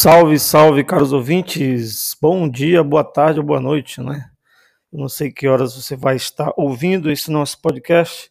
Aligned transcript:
Salve, 0.00 0.38
salve, 0.38 0.84
caros 0.84 1.12
ouvintes. 1.12 2.16
Bom 2.22 2.48
dia, 2.48 2.84
boa 2.84 3.02
tarde 3.02 3.40
ou 3.40 3.44
boa 3.44 3.58
noite, 3.58 4.00
né? 4.00 4.30
Eu 4.92 5.00
não 5.00 5.08
sei 5.08 5.32
que 5.32 5.48
horas 5.48 5.74
você 5.74 5.96
vai 5.96 6.14
estar 6.14 6.52
ouvindo 6.56 7.10
esse 7.10 7.32
nosso 7.32 7.60
podcast. 7.60 8.30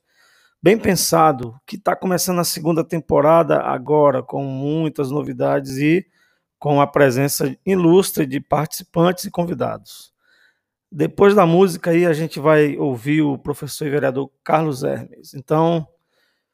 Bem 0.63 0.77
pensado, 0.77 1.59
que 1.65 1.75
está 1.75 1.93
começando 1.93 2.39
a 2.39 2.45
segunda 2.45 2.85
temporada 2.85 3.59
agora, 3.59 4.23
com 4.23 4.45
muitas 4.45 5.11
novidades 5.11 5.75
e 5.75 6.07
com 6.57 6.79
a 6.79 6.87
presença 6.87 7.53
ilustre 7.65 8.25
de 8.25 8.39
participantes 8.39 9.25
e 9.25 9.29
convidados. 9.29 10.13
Depois 10.89 11.35
da 11.35 11.45
música 11.45 11.91
aí, 11.91 12.05
a 12.05 12.13
gente 12.13 12.39
vai 12.39 12.77
ouvir 12.77 13.23
o 13.23 13.37
professor 13.37 13.85
e 13.85 13.91
vereador 13.91 14.31
Carlos 14.41 14.83
Hermes. 14.83 15.33
Então, 15.33 15.85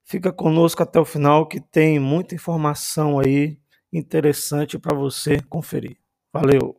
fica 0.04 0.34
conosco 0.34 0.82
até 0.82 1.00
o 1.00 1.06
final, 1.06 1.46
que 1.46 1.62
tem 1.62 2.00
muita 2.00 2.34
informação 2.34 3.20
aí 3.20 3.62
interessante 3.94 4.78
para 4.80 4.96
você 4.96 5.40
conferir. 5.50 5.98
Valeu! 6.34 6.76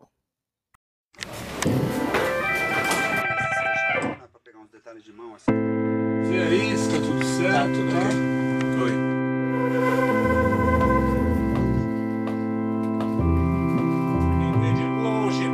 Tá 6.90 7.00
tudo 7.00 7.24
certo, 7.24 7.78
tá? 7.90 8.84
Oi. 8.84 9.14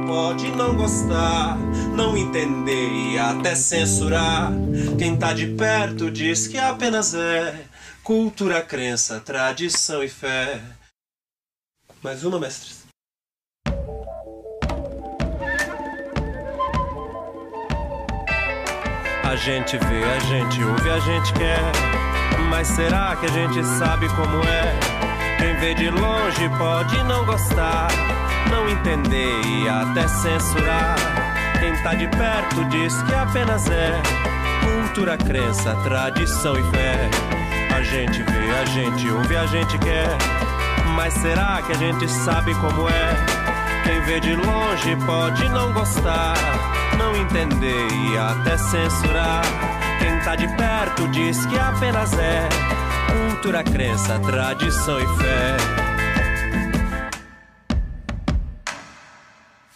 Pode 0.06 0.50
não 0.50 0.76
gostar, 0.76 1.56
não 1.94 2.16
entender 2.16 2.88
e 2.90 3.18
até 3.18 3.54
censurar. 3.54 4.52
Quem 4.98 5.16
tá 5.16 5.32
de 5.32 5.46
perto 5.54 6.10
diz 6.10 6.48
que 6.48 6.58
apenas 6.58 7.14
é 7.14 7.64
cultura, 8.02 8.60
crença, 8.60 9.20
tradição 9.20 10.02
e 10.02 10.08
fé. 10.08 10.60
Mais 12.02 12.24
uma, 12.24 12.38
mestres. 12.38 12.86
A 19.22 19.36
gente 19.36 19.76
vê, 19.76 20.04
a 20.04 20.18
gente 20.20 20.64
ouve, 20.64 20.90
a 20.90 20.98
gente 20.98 21.32
quer. 21.34 21.60
Mas 22.48 22.68
será 22.68 23.14
que 23.16 23.26
a 23.26 23.28
gente 23.28 23.62
sabe 23.78 24.08
como 24.14 24.42
é? 24.44 24.74
Quem 25.38 25.54
vê 25.56 25.74
de 25.74 25.90
longe 25.90 26.48
pode 26.58 27.02
não 27.04 27.24
gostar, 27.26 27.88
não 28.50 28.68
entender 28.68 29.42
e 29.44 29.68
até 29.68 30.08
censurar. 30.08 30.96
Quem 31.60 31.82
tá 31.82 31.94
de 31.94 32.08
perto 32.08 32.64
diz 32.70 33.00
que 33.02 33.14
apenas 33.14 33.68
é 33.70 33.92
cultura, 34.64 35.18
crença, 35.18 35.74
tradição 35.84 36.54
e 36.58 36.62
fé. 36.70 37.10
A 37.76 37.82
gente 37.82 38.22
vê, 38.22 38.50
a 38.58 38.64
gente 38.64 39.08
ouve, 39.10 39.36
a 39.36 39.46
gente 39.46 39.78
quer. 39.78 40.49
Mas 40.94 41.14
será 41.14 41.62
que 41.62 41.72
a 41.72 41.76
gente 41.76 42.08
sabe 42.08 42.54
como 42.54 42.88
é? 42.88 43.16
Quem 43.84 44.00
vê 44.02 44.20
de 44.20 44.34
longe 44.34 44.96
pode 45.06 45.48
não 45.48 45.72
gostar, 45.72 46.34
não 46.98 47.16
entender 47.16 47.88
e 47.92 48.18
até 48.18 48.56
censurar. 48.56 49.42
Quem 49.98 50.18
tá 50.20 50.36
de 50.36 50.48
perto 50.56 51.08
diz 51.08 51.44
que 51.46 51.58
apenas 51.58 52.12
é 52.18 52.48
cultura, 53.40 53.64
crença, 53.64 54.18
tradição 54.18 54.98
e 55.00 55.06
fé. 55.18 55.56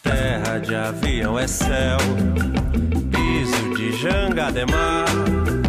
Terra 0.03 0.59
de 0.59 0.75
avião 0.75 1.37
é 1.39 1.47
céu, 1.47 1.97
piso 3.11 3.75
de 3.75 3.91
jangada 3.97 4.59
é 4.59 4.65
mar. 4.65 5.64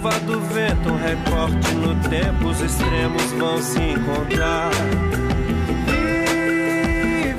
Do 0.00 0.40
vento, 0.40 0.88
um 0.88 0.96
recorte 0.96 1.74
no 1.74 1.94
tempo, 2.08 2.48
os 2.48 2.58
extremos 2.62 3.22
vão 3.32 3.60
se 3.60 3.78
encontrar. 3.78 4.70
Viver 7.04 7.36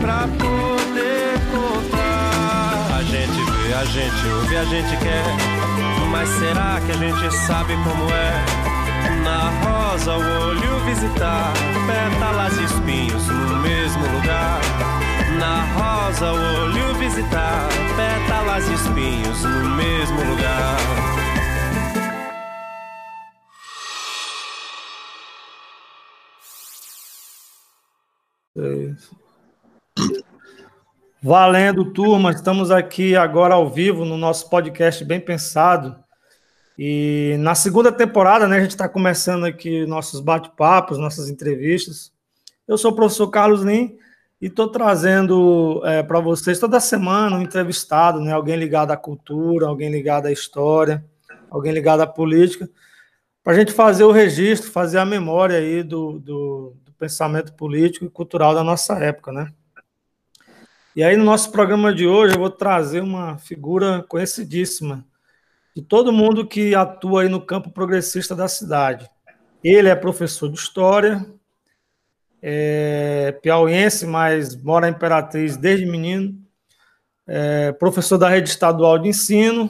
pra 0.00 0.20
poder 0.20 1.38
contar. 1.52 2.96
A 2.96 3.02
gente 3.02 3.38
vê, 3.50 3.74
a 3.74 3.84
gente 3.84 4.26
ouve, 4.26 4.56
a 4.56 4.64
gente 4.64 4.96
quer. 4.96 5.24
Mas 6.10 6.30
será 6.30 6.80
que 6.86 6.92
a 6.92 6.96
gente 6.96 7.36
sabe 7.46 7.74
como 7.84 8.10
é? 8.10 8.42
Na 9.22 9.50
rosa 9.60 10.12
o 10.12 10.46
olho 10.48 10.80
visitar, 10.86 11.52
pétalas 11.86 12.56
e 12.56 12.64
espinhos 12.64 13.28
no 13.28 13.56
mesmo 13.58 14.00
lugar. 14.16 14.60
Na 15.38 15.62
rosa 15.74 16.32
o 16.32 16.62
olho 16.62 16.94
visitar, 16.94 17.68
pétalas 17.96 18.66
e 18.66 18.72
espinhos 18.72 19.42
no 19.42 19.76
mesmo 19.76 20.24
lugar. 20.24 21.23
Isso. 28.56 29.16
Valendo, 31.20 31.92
turma, 31.92 32.30
estamos 32.30 32.70
aqui 32.70 33.16
agora 33.16 33.54
ao 33.54 33.68
vivo 33.68 34.04
no 34.04 34.16
nosso 34.16 34.48
podcast 34.48 35.04
Bem 35.04 35.18
Pensado. 35.18 35.96
E 36.78 37.34
na 37.40 37.56
segunda 37.56 37.90
temporada, 37.90 38.46
né, 38.46 38.58
a 38.58 38.60
gente 38.60 38.70
está 38.70 38.88
começando 38.88 39.44
aqui 39.44 39.84
nossos 39.86 40.20
bate-papos, 40.20 40.98
nossas 40.98 41.28
entrevistas. 41.28 42.12
Eu 42.68 42.78
sou 42.78 42.92
o 42.92 42.94
professor 42.94 43.28
Carlos 43.28 43.62
Lim 43.62 43.96
e 44.40 44.46
estou 44.46 44.68
trazendo 44.68 45.82
é, 45.84 46.04
para 46.04 46.20
vocês 46.20 46.58
toda 46.60 46.78
semana 46.78 47.36
um 47.36 47.42
entrevistado, 47.42 48.20
né, 48.20 48.32
alguém 48.32 48.56
ligado 48.56 48.92
à 48.92 48.96
cultura, 48.96 49.66
alguém 49.66 49.90
ligado 49.90 50.26
à 50.26 50.32
história, 50.32 51.04
alguém 51.50 51.72
ligado 51.72 52.02
à 52.02 52.06
política, 52.06 52.70
para 53.42 53.52
a 53.52 53.56
gente 53.56 53.72
fazer 53.72 54.04
o 54.04 54.12
registro, 54.12 54.70
fazer 54.70 54.98
a 54.98 55.04
memória 55.04 55.58
aí 55.58 55.82
do, 55.82 56.20
do 56.20 56.76
pensamento 57.04 57.52
político 57.52 58.06
e 58.06 58.10
cultural 58.10 58.54
da 58.54 58.64
nossa 58.64 58.94
época, 58.94 59.30
né? 59.30 59.52
E 60.96 61.02
aí, 61.02 61.16
no 61.16 61.24
nosso 61.24 61.52
programa 61.52 61.94
de 61.94 62.06
hoje, 62.06 62.34
eu 62.34 62.40
vou 62.40 62.48
trazer 62.48 63.02
uma 63.02 63.36
figura 63.36 64.02
conhecidíssima 64.08 65.04
de 65.76 65.82
todo 65.82 66.12
mundo 66.12 66.46
que 66.46 66.74
atua 66.74 67.22
aí 67.22 67.28
no 67.28 67.44
campo 67.44 67.70
progressista 67.70 68.34
da 68.34 68.48
cidade. 68.48 69.06
Ele 69.62 69.88
é 69.88 69.94
professor 69.94 70.48
de 70.48 70.58
História, 70.58 71.26
é 72.40 73.32
piauiense, 73.42 74.06
mas 74.06 74.56
mora 74.56 74.88
em 74.88 74.92
Imperatriz 74.92 75.58
desde 75.58 75.84
menino, 75.84 76.38
é 77.26 77.72
professor 77.72 78.16
da 78.16 78.30
Rede 78.30 78.48
Estadual 78.48 78.98
de 78.98 79.08
Ensino, 79.08 79.68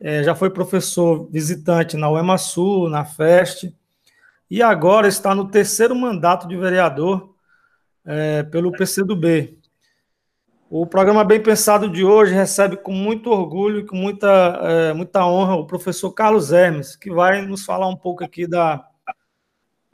é, 0.00 0.22
já 0.22 0.34
foi 0.34 0.48
professor 0.48 1.28
visitante 1.30 1.98
na 1.98 2.10
UEMASU, 2.10 2.88
na 2.88 3.04
FEST, 3.04 3.74
e 4.52 4.60
agora 4.60 5.08
está 5.08 5.34
no 5.34 5.48
terceiro 5.48 5.96
mandato 5.96 6.46
de 6.46 6.54
vereador 6.58 7.34
é, 8.04 8.42
pelo 8.42 8.70
PCdoB. 8.70 9.58
O 10.68 10.86
programa 10.86 11.24
Bem 11.24 11.42
Pensado 11.42 11.88
de 11.88 12.04
hoje 12.04 12.34
recebe 12.34 12.76
com 12.76 12.92
muito 12.92 13.30
orgulho 13.30 13.78
e 13.80 13.86
com 13.86 13.96
muita, 13.96 14.28
é, 14.62 14.92
muita 14.92 15.24
honra 15.24 15.54
o 15.54 15.66
professor 15.66 16.12
Carlos 16.12 16.52
Hermes, 16.52 16.94
que 16.94 17.10
vai 17.10 17.40
nos 17.40 17.64
falar 17.64 17.88
um 17.88 17.96
pouco 17.96 18.22
aqui 18.22 18.46
da, 18.46 18.86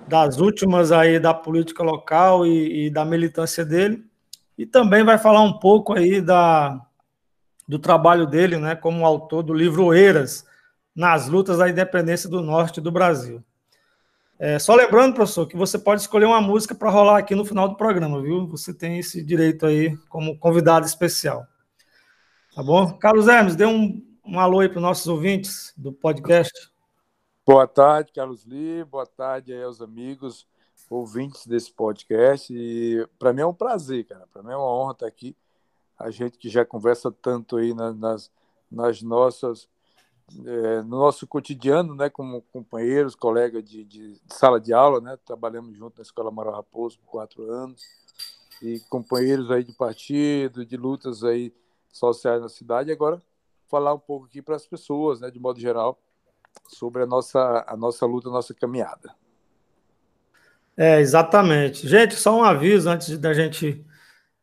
das 0.09 0.41
últimas 0.41 0.91
aí 0.91 1.21
da 1.21 1.33
política 1.33 1.85
local 1.85 2.45
e, 2.45 2.87
e, 2.87 2.91
da 2.91 3.05
militância 3.05 3.65
dele, 3.65 4.05
e 4.59 4.67
também 4.67 5.05
vai 5.05 5.19
falar 5.19 5.43
um 5.43 5.57
pouco 5.61 5.93
aí 5.93 6.21
da, 6.21 6.85
do 7.69 7.79
trabalho 7.79 8.27
dele, 8.27 8.57
né, 8.57 8.75
como 8.75 9.07
autor 9.07 9.45
do 9.45 9.55
livro 9.55 9.85
Oeiras, 9.85 10.45
nas 10.97 11.29
lutas 11.29 11.59
da 11.59 11.69
independência 11.69 12.29
do 12.29 12.43
norte 12.43 12.81
do 12.81 12.91
Brasil. 12.91 13.41
É, 14.41 14.57
só 14.57 14.77
lembrando, 14.77 15.15
professor, 15.15 15.49
que 15.49 15.57
você 15.57 15.77
pode 15.77 16.01
escolher 16.01 16.27
uma 16.27 16.41
música 16.41 16.73
para 16.73 16.89
rolar 16.91 17.19
aqui 17.19 17.35
no 17.35 17.45
final 17.45 17.69
do 17.69 17.77
programa, 17.77 18.23
viu? 18.23 18.47
Você 18.47 18.73
tem 18.73 18.97
esse 18.97 19.21
direito 19.21 19.67
aí 19.67 19.97
como 20.09 20.39
convidado 20.39 20.87
especial. 20.87 21.45
Tá 22.55 22.63
bom? 22.63 22.97
Carlos 22.99 23.27
Hermes, 23.27 23.57
dê 23.57 23.67
um, 23.67 24.01
um 24.25 24.39
alô 24.39 24.61
aí 24.61 24.69
para 24.69 24.77
os 24.77 24.83
nossos 24.83 25.09
ouvintes 25.09 25.75
do 25.77 25.93
podcast. 25.93 26.71
Boa 27.45 27.67
tarde, 27.67 28.13
Carlos 28.13 28.45
Lee. 28.47 28.85
Boa 28.85 29.07
tarde 29.07 29.53
aí 29.53 29.63
aos 29.63 29.83
amigos, 29.83 30.47
ouvintes 30.89 31.45
desse 31.45 31.73
podcast. 31.73 32.55
E 32.55 33.05
para 33.19 33.33
mim 33.33 33.41
é 33.41 33.47
um 33.47 33.55
prazer, 33.55 34.05
cara. 34.05 34.25
Para 34.33 34.45
mim 34.45 34.53
é 34.53 34.57
uma 34.57 34.73
honra 34.73 34.93
estar 34.93 35.07
aqui. 35.09 35.37
A 35.99 36.13
gente 36.13 36.39
que 36.39 36.49
já 36.49 36.65
conversa 36.65 37.11
tanto 37.11 37.57
aí 37.57 37.75
nas, 37.75 38.31
nas 38.71 39.03
nossas 39.03 39.69
é, 40.45 40.83
no 40.83 40.99
nosso 40.99 41.27
cotidiano, 41.27 41.95
né, 41.95 42.11
como 42.11 42.43
companheiros, 42.53 43.15
colegas 43.15 43.65
de, 43.65 43.85
de, 43.85 44.21
sala 44.29 44.61
de 44.61 44.73
aula, 44.73 45.01
né, 45.01 45.19
trabalhamos 45.25 45.77
junto 45.77 45.97
na 45.97 46.03
Escola 46.03 46.29
Amaral 46.29 46.55
Raposo 46.55 46.99
por 46.99 47.11
quatro 47.11 47.51
anos, 47.51 47.83
e 48.63 48.81
companheiros 48.89 49.51
aí 49.51 49.65
de 49.65 49.73
partido, 49.73 50.67
de 50.67 50.77
lutas 50.77 51.25
aí 51.25 51.53
sociais 51.93 52.43
na 52.43 52.49
cidade, 52.49 52.93
agora 52.93 53.23
falar 53.69 53.95
um 53.95 53.99
pouco 53.99 54.27
aqui 54.27 54.43
para 54.43 54.57
as 54.57 54.67
pessoas, 54.67 55.21
né, 55.21 55.31
de 55.31 55.39
modo 55.39 55.61
geral, 55.61 55.99
sobre 56.69 57.03
a 57.03 57.07
nossa, 57.07 57.65
a 57.67 57.77
nossa 57.77 58.05
luta, 58.07 58.29
a 58.29 58.33
nossa 58.33 58.55
caminhada. 58.55 59.15
É, 60.77 61.01
exatamente. 61.01 61.89
Gente, 61.89 62.15
só 62.15 62.37
um 62.37 62.45
aviso 62.45 62.89
antes 62.89 63.19
da 63.19 63.35
gente. 63.35 63.85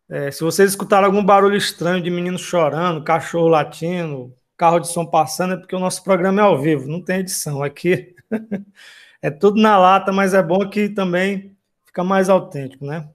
É, 0.07 0.29
se 0.29 0.43
vocês 0.43 0.71
escutaram 0.71 1.07
algum 1.07 1.23
barulho 1.23 1.55
estranho 1.55 2.03
de 2.03 2.11
menino 2.11 2.37
chorando, 2.37 3.03
cachorro 3.03 3.47
latindo, 3.47 4.35
carro 4.57 4.80
de 4.80 4.88
som 4.88 5.06
passando, 5.06 5.54
é 5.54 5.57
porque 5.57 5.75
o 5.75 5.80
nosso 5.80 6.04
programa 6.04 6.42
é 6.42 6.44
ao 6.44 6.60
vivo, 6.60 6.88
não 6.90 7.02
tem 7.02 7.19
edição. 7.19 7.63
Aqui 7.63 8.16
é 9.22 9.30
tudo 9.30 9.62
na 9.62 9.78
lata, 9.78 10.12
mas 10.12 10.34
é 10.34 10.42
bom 10.42 10.69
que 10.69 10.90
também 10.90 11.56
fica 11.86 12.04
mais 12.04 12.30
autêntico, 12.30 12.86
né? 12.86 13.10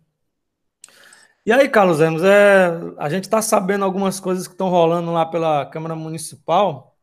E 1.44 1.52
aí, 1.52 1.68
Carlos 1.68 2.00
Ramos, 2.00 2.22
é, 2.22 2.70
a 2.98 3.08
gente 3.08 3.24
está 3.24 3.40
sabendo 3.40 3.84
algumas 3.84 4.20
coisas 4.20 4.46
que 4.46 4.54
estão 4.54 4.68
rolando 4.68 5.10
lá 5.12 5.24
pela 5.24 5.64
Câmara 5.66 5.96
Municipal, 5.96 6.96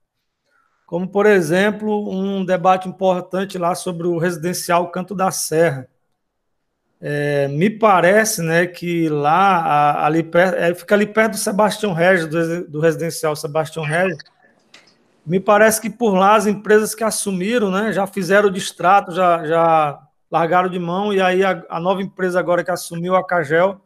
como, 0.85 1.07
por 1.07 1.25
exemplo, 1.25 2.09
um 2.09 2.45
debate 2.45 2.87
importante 2.87 3.57
lá 3.57 3.75
sobre 3.75 4.07
o 4.07 4.17
residencial 4.17 4.89
Canto 4.91 5.13
da 5.15 5.31
Serra. 5.31 5.89
É, 6.99 7.47
me 7.47 7.69
parece 7.69 8.41
né, 8.41 8.65
que 8.65 9.07
lá, 9.07 10.03
ali, 10.03 10.27
é, 10.57 10.73
fica 10.73 10.95
ali 10.95 11.05
perto 11.05 11.31
do 11.31 11.37
Sebastião 11.37 11.93
Regis, 11.93 12.27
do, 12.27 12.67
do 12.67 12.79
residencial 12.79 13.35
Sebastião 13.35 13.85
Regis. 13.85 14.17
Me 15.25 15.39
parece 15.39 15.79
que 15.79 15.89
por 15.89 16.13
lá 16.13 16.35
as 16.35 16.47
empresas 16.47 16.95
que 16.95 17.03
assumiram 17.03 17.69
né, 17.69 17.91
já 17.91 18.07
fizeram 18.07 18.47
o 18.47 18.51
distrato, 18.51 19.11
já, 19.11 19.45
já 19.45 19.99
largaram 20.31 20.69
de 20.69 20.79
mão, 20.79 21.13
e 21.13 21.21
aí 21.21 21.43
a, 21.43 21.63
a 21.69 21.79
nova 21.79 22.01
empresa 22.01 22.39
agora 22.39 22.63
que 22.63 22.71
assumiu, 22.71 23.15
a 23.15 23.25
Cagel, 23.25 23.81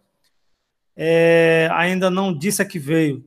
é, 0.96 1.68
ainda 1.72 2.10
não 2.10 2.34
disse 2.34 2.62
a 2.62 2.66
que 2.66 2.80
veio. 2.80 3.26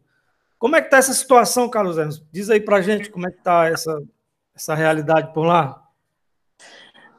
Como 0.59 0.77
é 0.77 0.81
que 0.81 0.87
está 0.87 0.97
essa 0.97 1.13
situação, 1.13 1.69
Carlos 1.69 1.99
Hermes? 1.99 2.23
Diz 2.33 2.49
aí 2.49 2.61
para 2.61 2.81
gente 2.81 3.11
como 3.11 3.27
é 3.27 3.31
que 3.31 3.39
está 3.39 3.67
essa, 3.67 4.03
essa 4.55 4.75
realidade 4.75 5.33
por 5.35 5.45
lá. 5.45 5.83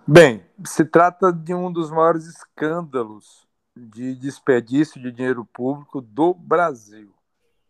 Bem, 0.07 0.44
se 0.63 0.85
trata 0.85 1.33
de 1.33 1.53
um 1.53 1.71
dos 1.71 1.89
maiores 1.89 2.25
escândalos 2.25 3.47
de 3.75 4.15
desperdício 4.15 5.01
de 5.01 5.11
dinheiro 5.11 5.43
público 5.45 5.99
do 5.99 6.33
Brasil. 6.33 7.13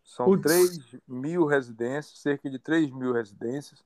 São 0.04 0.26
Putz. 0.26 0.44
3 0.44 1.02
mil 1.08 1.46
residências, 1.46 2.20
cerca 2.20 2.50
de 2.50 2.60
3 2.60 2.92
mil 2.92 3.12
residências, 3.12 3.84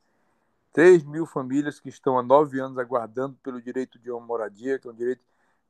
3 0.73 1.03
mil 1.03 1.25
famílias 1.25 1.79
que 1.79 1.89
estão 1.89 2.19
há 2.19 2.23
nove 2.23 2.59
anos 2.59 2.77
aguardando 2.77 3.37
pelo 3.41 3.61
direito 3.61 3.97
de 3.97 4.11
uma 4.11 4.19
moradia, 4.19 4.77
que 4.77 4.87
é 4.87 4.91
um 4.91 4.95
direito 4.95 5.23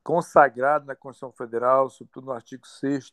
consagrado 0.04 0.86
na 0.86 0.96
Constituição 0.96 1.32
Federal, 1.32 1.90
sobretudo 1.90 2.26
no 2.26 2.32
artigo 2.32 2.66
6 2.66 3.12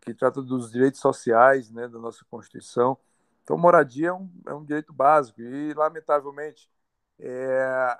que 0.00 0.12
trata 0.12 0.42
dos 0.42 0.72
direitos 0.72 1.00
sociais 1.00 1.70
né, 1.70 1.86
da 1.86 1.98
nossa 1.98 2.24
Constituição. 2.28 2.98
Então, 3.42 3.56
moradia 3.56 4.08
é 4.08 4.12
um, 4.12 4.30
é 4.46 4.54
um 4.54 4.64
direito 4.64 4.92
básico 4.92 5.40
e, 5.40 5.72
lamentavelmente, 5.74 6.68
é, 7.18 7.98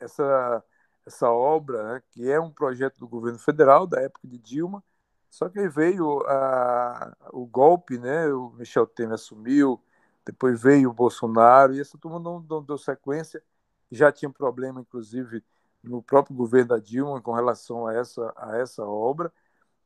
essa, 0.00 0.64
essa 1.06 1.30
obra, 1.30 1.94
né, 1.94 2.02
que 2.10 2.30
é 2.30 2.40
um 2.40 2.50
projeto 2.50 2.98
do 2.98 3.08
governo 3.08 3.38
federal, 3.38 3.86
da 3.86 4.00
época 4.00 4.26
de 4.26 4.38
Dilma, 4.38 4.82
só 5.30 5.48
que 5.48 5.58
aí 5.58 5.68
veio 5.68 6.20
a, 6.26 7.16
o 7.32 7.46
golpe, 7.46 7.98
né, 7.98 8.28
o 8.32 8.50
Michel 8.50 8.86
Temer 8.86 9.14
assumiu, 9.14 9.80
depois 10.24 10.60
veio 10.62 10.90
o 10.90 10.92
Bolsonaro, 10.92 11.74
e 11.74 11.80
essa 11.80 11.98
turma 11.98 12.18
não, 12.18 12.40
não 12.48 12.62
deu 12.62 12.78
sequência, 12.78 13.42
já 13.90 14.10
tinha 14.12 14.30
problema, 14.30 14.80
inclusive, 14.80 15.44
no 15.82 16.02
próprio 16.02 16.34
governo 16.36 16.68
da 16.68 16.78
Dilma 16.78 17.20
com 17.20 17.32
relação 17.32 17.86
a 17.86 17.94
essa, 17.94 18.32
a 18.36 18.56
essa 18.56 18.84
obra, 18.84 19.32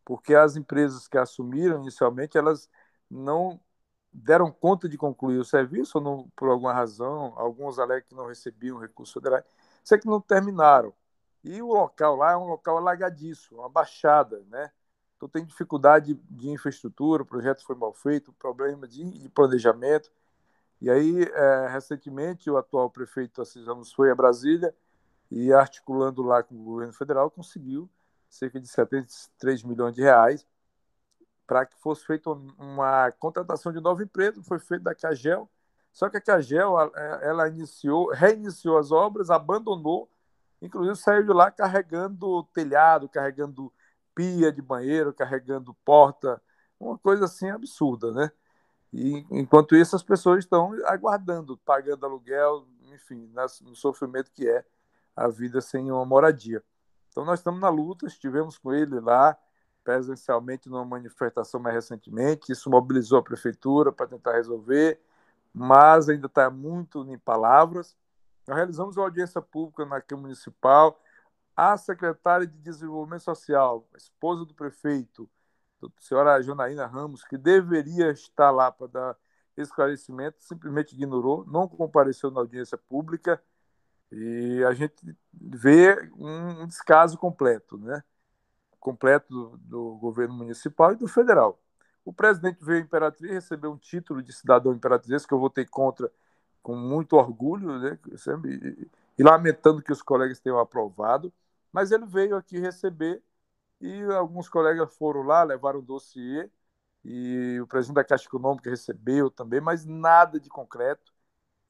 porque 0.04 0.34
as 0.34 0.56
empresas 0.56 1.08
que 1.08 1.18
assumiram 1.18 1.80
inicialmente, 1.82 2.38
elas 2.38 2.70
não 3.10 3.60
deram 4.12 4.50
conta 4.50 4.88
de 4.88 4.96
concluir 4.98 5.38
o 5.38 5.44
serviço, 5.44 5.98
ou 5.98 6.04
não, 6.04 6.30
por 6.36 6.48
alguma 6.48 6.72
razão, 6.72 7.32
alguns 7.36 7.78
alegam 7.78 8.08
que 8.08 8.14
não 8.14 8.26
recebiam 8.26 8.78
recursos 8.78 9.12
federais, 9.12 9.44
sei 9.84 9.98
que 9.98 10.06
não 10.06 10.20
terminaram. 10.20 10.94
E 11.44 11.62
o 11.62 11.68
local 11.68 12.16
lá 12.16 12.32
é 12.32 12.36
um 12.36 12.46
local 12.46 12.78
alagadiço, 12.78 13.54
uma 13.54 13.68
baixada, 13.68 14.44
né? 14.48 14.70
Então 15.16 15.28
tem 15.28 15.44
dificuldade 15.44 16.14
de 16.30 16.50
infraestrutura, 16.50 17.22
o 17.22 17.26
projeto 17.26 17.64
foi 17.64 17.74
mal 17.74 17.92
feito, 17.92 18.32
problema 18.34 18.86
de, 18.86 19.04
de 19.04 19.28
planejamento. 19.28 20.10
E 20.80 20.88
aí, 20.88 21.24
é, 21.24 21.68
recentemente, 21.68 22.48
o 22.50 22.56
atual 22.56 22.88
prefeito 22.88 23.42
Assis 23.42 23.66
Ramos 23.66 23.92
foi 23.92 24.10
a 24.10 24.14
Brasília 24.14 24.74
e, 25.30 25.52
articulando 25.52 26.22
lá 26.22 26.42
com 26.42 26.54
o 26.54 26.62
governo 26.62 26.92
federal, 26.92 27.30
conseguiu 27.30 27.90
cerca 28.30 28.60
de 28.60 28.68
73 28.68 29.62
milhões 29.64 29.94
de 29.94 30.02
reais 30.02 30.46
para 31.46 31.64
que 31.64 31.76
fosse 31.80 32.04
feita 32.04 32.30
uma 32.30 33.10
contratação 33.12 33.72
de 33.72 33.80
nova 33.80 34.02
empresa, 34.02 34.42
foi 34.42 34.58
feito 34.58 34.82
da 34.82 34.94
Cagel, 34.94 35.48
só 35.90 36.08
que 36.10 36.18
a 36.18 36.20
Cagel, 36.20 36.76
ela 37.22 37.48
iniciou, 37.48 38.12
reiniciou 38.12 38.76
as 38.76 38.92
obras, 38.92 39.30
abandonou, 39.30 40.08
inclusive 40.60 40.96
saiu 40.96 41.24
de 41.24 41.32
lá 41.32 41.50
carregando 41.50 42.44
telhado, 42.54 43.08
carregando 43.08 43.72
pia 44.14 44.52
de 44.52 44.60
banheiro, 44.62 45.12
carregando 45.12 45.74
porta, 45.84 46.40
uma 46.78 46.98
coisa 46.98 47.26
assim 47.26 47.50
absurda, 47.50 48.12
né? 48.12 48.30
E 48.92 49.24
enquanto 49.30 49.76
isso 49.76 49.94
as 49.94 50.02
pessoas 50.02 50.44
estão 50.44 50.72
aguardando, 50.86 51.56
pagando 51.58 52.06
aluguel, 52.06 52.66
enfim, 52.92 53.30
no 53.62 53.76
sofrimento 53.76 54.30
que 54.32 54.48
é 54.48 54.64
a 55.14 55.28
vida 55.28 55.60
sem 55.60 55.90
uma 55.90 56.04
moradia. 56.06 56.62
Então 57.10 57.24
nós 57.24 57.40
estamos 57.40 57.60
na 57.60 57.68
luta, 57.68 58.06
estivemos 58.06 58.56
com 58.58 58.72
ele 58.72 59.00
lá 59.00 59.36
presencialmente 59.84 60.68
numa 60.68 60.84
manifestação 60.84 61.58
mais 61.60 61.74
recentemente, 61.74 62.52
isso 62.52 62.68
mobilizou 62.68 63.18
a 63.18 63.22
prefeitura 63.22 63.90
para 63.90 64.06
tentar 64.06 64.32
resolver 64.32 65.00
mas 65.52 66.08
ainda 66.08 66.26
está 66.26 66.50
muito 66.50 67.04
em 67.10 67.18
palavras. 67.18 67.96
Nós 68.48 68.56
realizamos 68.56 68.96
uma 68.96 69.04
audiência 69.04 69.42
pública 69.42 69.84
na 69.84 70.00
Câmara 70.00 70.28
Municipal. 70.28 70.98
A 71.54 71.76
secretária 71.76 72.46
de 72.46 72.56
Desenvolvimento 72.56 73.24
Social, 73.24 73.86
esposa 73.94 74.46
do 74.46 74.54
prefeito, 74.54 75.28
a 75.82 75.88
senhora 76.00 76.42
Janaína 76.42 76.86
Ramos, 76.86 77.22
que 77.24 77.36
deveria 77.36 78.10
estar 78.10 78.50
lá 78.50 78.72
para 78.72 78.86
dar 78.86 79.16
esclarecimento, 79.54 80.38
simplesmente 80.40 80.94
ignorou, 80.94 81.44
não 81.46 81.68
compareceu 81.68 82.30
na 82.30 82.40
audiência 82.40 82.78
pública 82.78 83.42
e 84.10 84.64
a 84.66 84.72
gente 84.72 84.94
vê 85.34 86.10
um 86.16 86.66
descaso 86.66 87.18
completo, 87.18 87.76
né? 87.76 88.02
Completo 88.80 89.28
do, 89.28 89.58
do 89.58 89.98
governo 89.98 90.32
municipal 90.32 90.92
e 90.92 90.96
do 90.96 91.06
federal. 91.06 91.60
O 92.02 92.14
presidente 92.14 92.64
veio 92.64 92.78
à 92.78 92.82
Imperatriz, 92.82 93.30
recebeu 93.30 93.72
um 93.72 93.76
título 93.76 94.22
de 94.22 94.32
cidadão 94.32 94.72
imperatriz, 94.72 95.26
que 95.26 95.34
eu 95.34 95.38
votei 95.38 95.66
contra 95.66 96.10
com 96.62 96.76
muito 96.76 97.14
orgulho, 97.16 97.78
né? 97.78 97.98
Sempre, 98.16 98.88
e 99.18 99.22
lamentando 99.22 99.82
que 99.82 99.92
os 99.92 100.02
colegas 100.02 100.40
tenham 100.40 100.58
aprovado, 100.58 101.32
mas 101.72 101.90
ele 101.90 102.06
veio 102.06 102.36
aqui 102.36 102.58
receber 102.58 103.22
e 103.80 104.02
alguns 104.04 104.48
colegas 104.48 104.94
foram 104.96 105.22
lá, 105.22 105.42
levaram 105.44 105.78
o 105.80 105.82
dossiê, 105.82 106.50
e 107.04 107.58
o 107.60 107.66
presidente 107.66 107.96
da 107.96 108.04
Caixa 108.04 108.26
Econômica 108.26 108.70
recebeu 108.70 109.30
também, 109.30 109.60
mas 109.60 109.84
nada 109.84 110.40
de 110.40 110.48
concreto. 110.48 111.12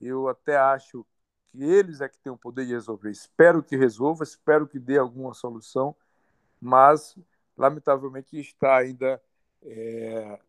Eu 0.01 0.29
até 0.29 0.57
acho 0.57 1.07
que 1.49 1.63
eles 1.63 2.01
é 2.01 2.09
que 2.09 2.19
têm 2.19 2.33
o 2.33 2.37
poder 2.37 2.67
de 2.67 2.73
resolver. 2.73 3.11
Espero 3.11 3.63
que 3.63 3.77
resolva, 3.77 4.25
espero 4.25 4.67
que 4.67 4.79
dê 4.79 4.99
alguma 4.99 5.35
solução, 5.35 5.95
mas 6.61 7.17
lamentavelmente 7.57 8.39
está 8.39 8.79
ainda 8.79 9.21
é, 9.63 10.41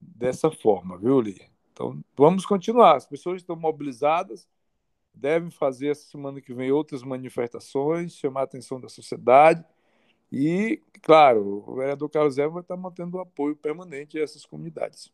dessa 0.00 0.50
forma, 0.50 0.98
viu, 0.98 1.20
Lia? 1.20 1.48
Então, 1.78 1.96
vamos 2.16 2.44
continuar. 2.44 2.96
As 2.96 3.06
pessoas 3.06 3.40
estão 3.40 3.54
mobilizadas, 3.54 4.48
devem 5.14 5.48
fazer 5.48 5.90
essa 5.90 6.10
semana 6.10 6.40
que 6.40 6.52
vem 6.52 6.72
outras 6.72 7.04
manifestações, 7.04 8.16
chamar 8.16 8.40
a 8.40 8.44
atenção 8.44 8.80
da 8.80 8.88
sociedade. 8.88 9.64
E, 10.30 10.82
claro, 11.00 11.62
o 11.64 11.76
vereador 11.76 12.10
Carlos 12.10 12.34
Zé 12.34 12.48
vai 12.48 12.62
estar 12.62 12.76
mantendo 12.76 13.16
o 13.16 13.20
apoio 13.20 13.54
permanente 13.54 14.18
a 14.18 14.24
essas 14.24 14.44
comunidades. 14.44 15.12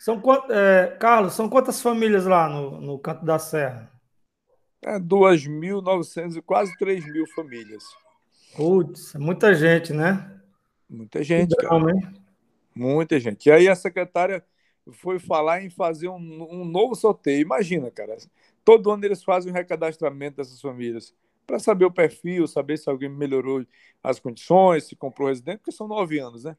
São, 0.00 0.20
é, 0.50 0.96
Carlos, 0.98 1.34
são 1.34 1.48
quantas 1.48 1.80
famílias 1.80 2.26
lá 2.26 2.48
no, 2.48 2.80
no 2.80 2.98
Canto 2.98 3.24
da 3.24 3.38
Serra? 3.38 3.92
É 4.82 4.98
2.900 4.98 6.36
e 6.36 6.42
quase 6.42 6.76
3 6.78 7.06
mil 7.12 7.28
famílias. 7.28 7.84
Putz, 8.56 9.14
é 9.14 9.18
muita 9.18 9.54
gente, 9.54 9.92
né? 9.92 10.36
Muita 10.90 11.22
gente. 11.22 11.54
Muita 12.74 13.20
gente. 13.20 13.48
E 13.48 13.52
aí 13.52 13.68
a 13.68 13.76
secretária 13.76 14.44
foi 14.92 15.18
falar 15.18 15.62
em 15.62 15.70
fazer 15.70 16.08
um, 16.08 16.16
um, 16.50 16.64
novo 16.64 16.94
sorteio. 16.94 17.42
Imagina, 17.42 17.90
cara. 17.90 18.16
Todo 18.64 18.90
ano 18.90 19.04
eles 19.04 19.22
fazem 19.22 19.50
um 19.50 19.54
recadastramento 19.54 20.36
dessas 20.36 20.60
famílias 20.60 21.14
para 21.46 21.58
saber 21.58 21.84
o 21.84 21.90
perfil, 21.90 22.46
saber 22.46 22.78
se 22.78 22.88
alguém 22.88 23.08
melhorou 23.08 23.64
as 24.02 24.18
condições, 24.18 24.84
se 24.84 24.96
comprou 24.96 25.28
residente, 25.28 25.58
porque 25.58 25.72
são 25.72 25.86
nove 25.86 26.18
anos, 26.18 26.44
né? 26.44 26.56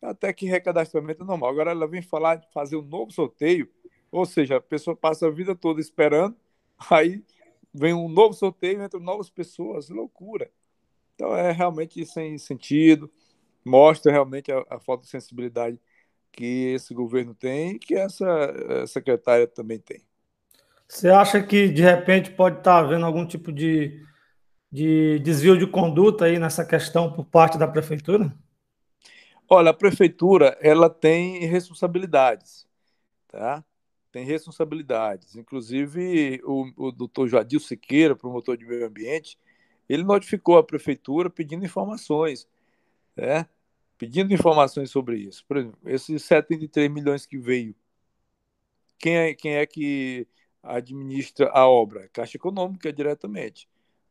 Até 0.00 0.32
que 0.32 0.46
recadastramento 0.46 1.22
é 1.22 1.26
normal. 1.26 1.50
Agora 1.50 1.70
ela 1.70 1.86
vem 1.86 2.02
falar 2.02 2.36
de 2.36 2.50
fazer 2.52 2.76
um 2.76 2.82
novo 2.82 3.10
sorteio, 3.10 3.68
ou 4.10 4.26
seja, 4.26 4.56
a 4.56 4.60
pessoa 4.60 4.94
passa 4.94 5.26
a 5.26 5.30
vida 5.30 5.54
toda 5.54 5.80
esperando, 5.80 6.36
aí 6.90 7.24
vem 7.72 7.94
um 7.94 8.08
novo 8.08 8.34
sorteio, 8.34 8.82
entram 8.82 9.00
novas 9.00 9.30
pessoas, 9.30 9.88
loucura. 9.88 10.50
Então 11.14 11.34
é 11.34 11.50
realmente 11.50 12.04
sem 12.04 12.36
sentido 12.36 13.10
mostra 13.66 14.12
realmente 14.12 14.52
a, 14.52 14.64
a 14.70 14.78
falta 14.78 15.02
de 15.02 15.10
sensibilidade 15.10 15.80
que 16.36 16.74
esse 16.74 16.92
governo 16.94 17.34
tem 17.34 17.72
e 17.72 17.78
que 17.78 17.94
essa 17.94 18.24
eh, 18.24 18.86
secretária 18.86 19.46
também 19.46 19.78
tem. 19.78 20.02
Você 20.86 21.08
acha 21.08 21.42
que 21.42 21.68
de 21.68 21.82
repente 21.82 22.30
pode 22.30 22.58
estar 22.58 22.78
havendo 22.78 23.06
algum 23.06 23.26
tipo 23.26 23.50
de, 23.50 24.06
de 24.70 25.18
desvio 25.20 25.58
de 25.58 25.66
conduta 25.66 26.26
aí 26.26 26.38
nessa 26.38 26.64
questão 26.64 27.12
por 27.12 27.24
parte 27.24 27.58
da 27.58 27.66
prefeitura? 27.66 28.32
Olha, 29.48 29.70
a 29.70 29.74
prefeitura 29.74 30.56
ela 30.60 30.90
tem 30.90 31.46
responsabilidades, 31.46 32.66
tá? 33.28 33.64
tem 34.16 34.24
responsabilidades. 34.24 35.36
Inclusive, 35.36 36.40
o, 36.44 36.86
o 36.86 36.92
doutor 36.92 37.28
Jadil 37.28 37.60
Siqueira, 37.60 38.16
promotor 38.16 38.56
de 38.56 38.64
meio 38.64 38.86
ambiente, 38.86 39.38
ele 39.88 40.02
notificou 40.02 40.56
a 40.56 40.64
prefeitura 40.64 41.28
pedindo 41.28 41.66
informações, 41.66 42.48
né? 43.14 43.46
Pedindo 43.98 44.32
informações 44.32 44.90
sobre 44.90 45.18
isso. 45.18 45.44
Por 45.46 45.56
exemplo, 45.58 45.78
esses 45.86 46.22
73 46.24 46.90
milhões 46.90 47.26
que 47.26 47.38
veio, 47.38 47.74
quem 48.98 49.16
é, 49.16 49.34
quem 49.34 49.54
é 49.56 49.66
que 49.66 50.26
administra 50.62 51.50
a 51.50 51.66
obra? 51.66 52.08
Caixa 52.12 52.36
Econômica 52.36 52.92
diretamente. 52.92 53.68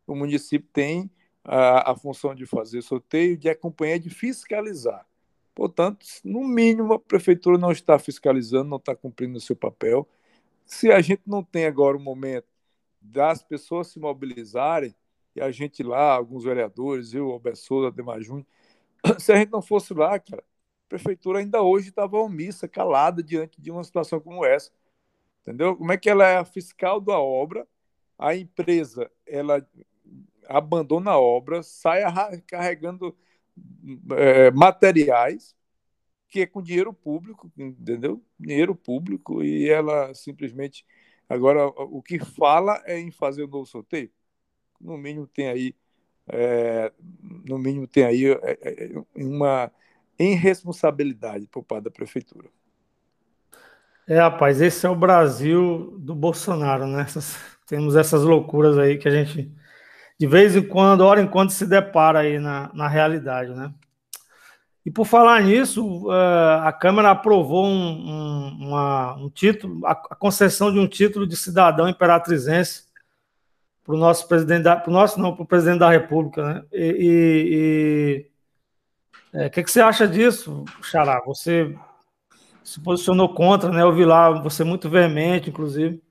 O 0.07 0.15
município 0.15 0.69
tem 0.71 1.09
a, 1.43 1.91
a 1.91 1.95
função 1.95 2.33
de 2.35 2.45
fazer 2.45 2.81
sorteio, 2.81 3.37
de 3.37 3.49
acompanhar, 3.49 3.99
de 3.99 4.09
fiscalizar. 4.09 5.05
Portanto, 5.53 6.05
no 6.23 6.43
mínimo, 6.47 6.93
a 6.93 6.99
prefeitura 6.99 7.57
não 7.57 7.71
está 7.71 7.97
fiscalizando, 7.97 8.69
não 8.69 8.77
está 8.77 8.95
cumprindo 8.95 9.37
o 9.37 9.41
seu 9.41 9.55
papel. 9.55 10.07
Se 10.65 10.91
a 10.91 10.99
gente 11.01 11.21
não 11.25 11.43
tem 11.43 11.65
agora 11.65 11.95
o 11.97 11.99
momento 11.99 12.47
das 12.99 13.43
pessoas 13.43 13.87
se 13.87 13.99
mobilizarem, 13.99 14.93
e 15.35 15.41
a 15.41 15.51
gente 15.51 15.83
lá, 15.83 16.13
alguns 16.13 16.43
vereadores, 16.43 17.13
eu, 17.13 17.31
Alberto 17.31 17.59
Souza, 17.59 17.93
Júnior, 18.21 18.45
se 19.19 19.31
a 19.31 19.37
gente 19.37 19.51
não 19.51 19.61
fosse 19.61 19.93
lá, 19.93 20.19
cara, 20.19 20.41
a 20.41 20.89
prefeitura 20.89 21.39
ainda 21.39 21.61
hoje 21.61 21.89
estava 21.89 22.17
omissa, 22.17 22.67
calada 22.67 23.23
diante 23.23 23.61
de 23.61 23.71
uma 23.71 23.83
situação 23.83 24.19
como 24.19 24.45
essa. 24.45 24.71
Entendeu? 25.41 25.75
Como 25.75 25.91
é 25.91 25.97
que 25.97 26.09
ela 26.09 26.27
é 26.27 26.37
a 26.37 26.45
fiscal 26.45 26.99
da 26.99 27.19
obra, 27.19 27.67
a 28.17 28.35
empresa 28.35 29.11
ela 29.27 29.65
abandona 30.47 31.11
a 31.11 31.19
obra, 31.19 31.61
sai 31.63 32.01
carregando 32.47 33.15
é, 34.17 34.51
materiais 34.51 35.55
que 36.27 36.41
é 36.41 36.45
com 36.45 36.61
dinheiro 36.61 36.93
público, 36.93 37.51
entendeu? 37.57 38.21
Dinheiro 38.39 38.75
público 38.75 39.43
e 39.43 39.69
ela 39.69 40.13
simplesmente 40.13 40.85
agora 41.29 41.67
o 41.67 42.01
que 42.01 42.19
fala 42.19 42.81
é 42.85 42.99
em 42.99 43.11
fazer 43.11 43.43
o 43.43 43.47
um 43.47 43.49
novo 43.51 43.65
sorteio. 43.65 44.11
No 44.79 44.97
mínimo 44.97 45.27
tem 45.27 45.47
aí 45.47 45.75
é, 46.27 46.91
no 47.47 47.57
mínimo 47.57 47.87
tem 47.87 48.03
aí 48.03 48.25
é, 48.25 48.57
é, 48.61 48.91
uma 49.15 49.71
irresponsabilidade 50.17 51.47
por 51.47 51.63
parte 51.63 51.85
da 51.85 51.91
prefeitura. 51.91 52.47
É, 54.07 54.19
rapaz, 54.19 54.61
esse 54.61 54.85
é 54.85 54.89
o 54.89 54.95
Brasil 54.95 55.97
do 55.99 56.13
Bolsonaro, 56.13 56.85
né? 56.87 57.01
Essas, 57.01 57.37
temos 57.65 57.95
essas 57.95 58.23
loucuras 58.23 58.77
aí 58.77 58.97
que 58.97 59.07
a 59.07 59.11
gente, 59.11 59.51
de 60.19 60.27
vez 60.27 60.55
em 60.55 60.61
quando, 60.61 61.01
hora 61.01 61.21
em 61.21 61.27
quando, 61.27 61.49
se 61.49 61.65
depara 61.65 62.19
aí 62.19 62.39
na, 62.39 62.71
na 62.73 62.87
realidade, 62.87 63.53
né? 63.53 63.73
E 64.85 64.91
por 64.91 65.05
falar 65.05 65.41
nisso, 65.41 66.11
é, 66.11 66.67
a 66.67 66.71
Câmara 66.71 67.09
aprovou 67.09 67.65
um, 67.65 68.11
um, 68.11 68.67
uma, 68.67 69.15
um 69.15 69.29
título, 69.29 69.85
a, 69.85 69.95
concessão 69.95 70.71
de 70.71 70.77
um 70.77 70.87
título 70.87 71.25
de 71.25 71.35
cidadão 71.35 71.89
imperatrizense 71.89 72.85
para 73.85 73.93
o 73.93 73.97
nosso 73.97 74.27
presidente, 74.27 74.63
para 74.63 74.89
o 74.89 74.93
nosso 74.93 75.19
não, 75.19 75.35
para 75.35 75.43
o 75.43 75.47
presidente 75.47 75.79
da 75.79 75.91
República, 75.91 76.43
né? 76.43 76.65
E 76.73 78.27
o 79.31 79.37
é, 79.37 79.49
que, 79.49 79.63
que 79.63 79.71
você 79.71 79.79
acha 79.79 80.07
disso, 80.07 80.65
Xará? 80.81 81.21
Você 81.25 81.77
se 82.63 82.81
posicionou 82.81 83.33
contra, 83.33 83.69
né? 83.69 83.83
Eu 83.83 83.93
vi 83.93 84.03
lá 84.03 84.31
você 84.41 84.63
muito 84.63 84.89
veemente, 84.89 85.51
inclusive. 85.51 86.01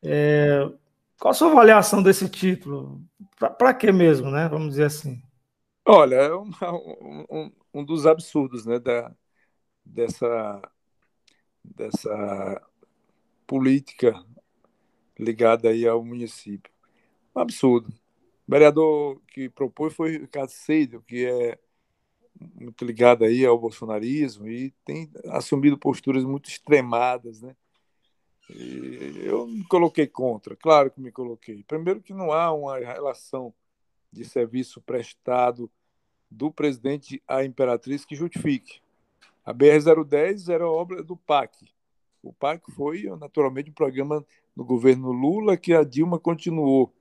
É, 0.00 0.70
qual 1.18 1.32
a 1.32 1.34
sua 1.34 1.50
avaliação 1.50 2.00
desse 2.02 2.28
título? 2.28 3.02
Para 3.36 3.74
que 3.74 3.90
mesmo, 3.90 4.30
né? 4.30 4.48
Vamos 4.48 4.70
dizer 4.70 4.84
assim. 4.84 5.20
Olha, 5.84 6.14
é 6.16 6.32
uma, 6.32 6.72
um, 7.28 7.50
um, 7.74 7.84
dos 7.84 8.06
absurdos, 8.06 8.64
né? 8.64 8.78
Da, 8.78 9.12
dessa, 9.84 10.62
dessa 11.64 12.62
política 13.44 14.14
ligada 15.18 15.68
aí 15.68 15.86
ao 15.86 16.04
município. 16.04 16.71
Um 17.34 17.40
absurdo. 17.40 17.88
O 18.46 18.50
vereador 18.50 19.20
que 19.28 19.48
propôs 19.48 19.94
foi 19.94 20.18
Ricardo 20.18 20.50
Seidel, 20.50 21.02
que 21.02 21.24
é 21.26 21.58
muito 22.54 22.84
ligado 22.84 23.24
aí 23.24 23.44
ao 23.44 23.58
bolsonarismo 23.58 24.48
e 24.48 24.72
tem 24.84 25.10
assumido 25.28 25.78
posturas 25.78 26.24
muito 26.24 26.48
extremadas, 26.48 27.40
né? 27.40 27.54
E 28.50 29.22
eu 29.24 29.46
me 29.46 29.64
coloquei 29.64 30.06
contra, 30.06 30.56
claro 30.56 30.90
que 30.90 31.00
me 31.00 31.12
coloquei. 31.12 31.62
Primeiro 31.62 32.02
que 32.02 32.12
não 32.12 32.32
há 32.32 32.52
uma 32.52 32.78
relação 32.78 33.54
de 34.10 34.24
serviço 34.24 34.80
prestado 34.80 35.70
do 36.30 36.50
presidente 36.50 37.22
à 37.26 37.44
imperatriz 37.44 38.04
que 38.04 38.14
justifique. 38.14 38.80
A 39.44 39.54
BR-010 39.54 40.52
era 40.52 40.68
obra 40.68 41.02
do 41.02 41.16
PAC. 41.16 41.68
O 42.22 42.32
PAC 42.32 42.70
foi, 42.72 43.04
naturalmente, 43.18 43.70
um 43.70 43.74
programa 43.74 44.24
do 44.54 44.64
governo 44.64 45.10
Lula 45.10 45.56
que 45.56 45.72
a 45.72 45.82
Dilma 45.82 46.18
continuou. 46.18 46.92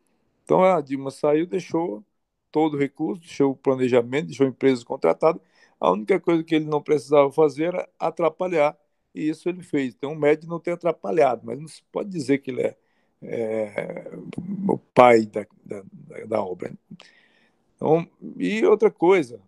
Então 0.52 0.66
a 0.66 0.82
Dilma 0.82 1.10
saiu, 1.12 1.48
deixou 1.48 2.04
todo 2.52 2.74
o 2.74 2.78
recurso, 2.78 3.22
deixou 3.22 3.52
o 3.52 3.56
planejamento, 3.56 4.28
deixou 4.28 4.46
a 4.46 4.50
empresa 4.50 4.84
contratada. 4.84 5.40
A 5.80 5.90
única 5.90 6.20
coisa 6.20 6.44
que 6.44 6.54
ele 6.54 6.66
não 6.66 6.84
precisava 6.84 7.32
fazer 7.32 7.68
era 7.68 7.90
atrapalhar, 7.98 8.78
e 9.16 9.30
isso 9.30 9.48
ele 9.48 9.64
fez. 9.64 9.96
Então, 9.96 10.12
o 10.12 10.16
médico 10.20 10.52
não 10.52 10.60
tem 10.60 10.74
atrapalhado, 10.74 11.44
mas 11.46 11.58
não 11.58 11.70
se 11.70 11.82
pode 11.90 12.10
dizer 12.10 12.40
que 12.40 12.52
ele 12.52 12.64
é, 12.64 12.76
é 13.22 14.12
o 14.68 14.78
pai 14.78 15.26
da, 15.26 15.48
da, 15.64 15.84
da, 16.26 16.44
obra. 16.44 16.74
Então, 17.78 18.06
e 18.36 18.66
outra 18.66 18.92
coisa, 18.92 19.42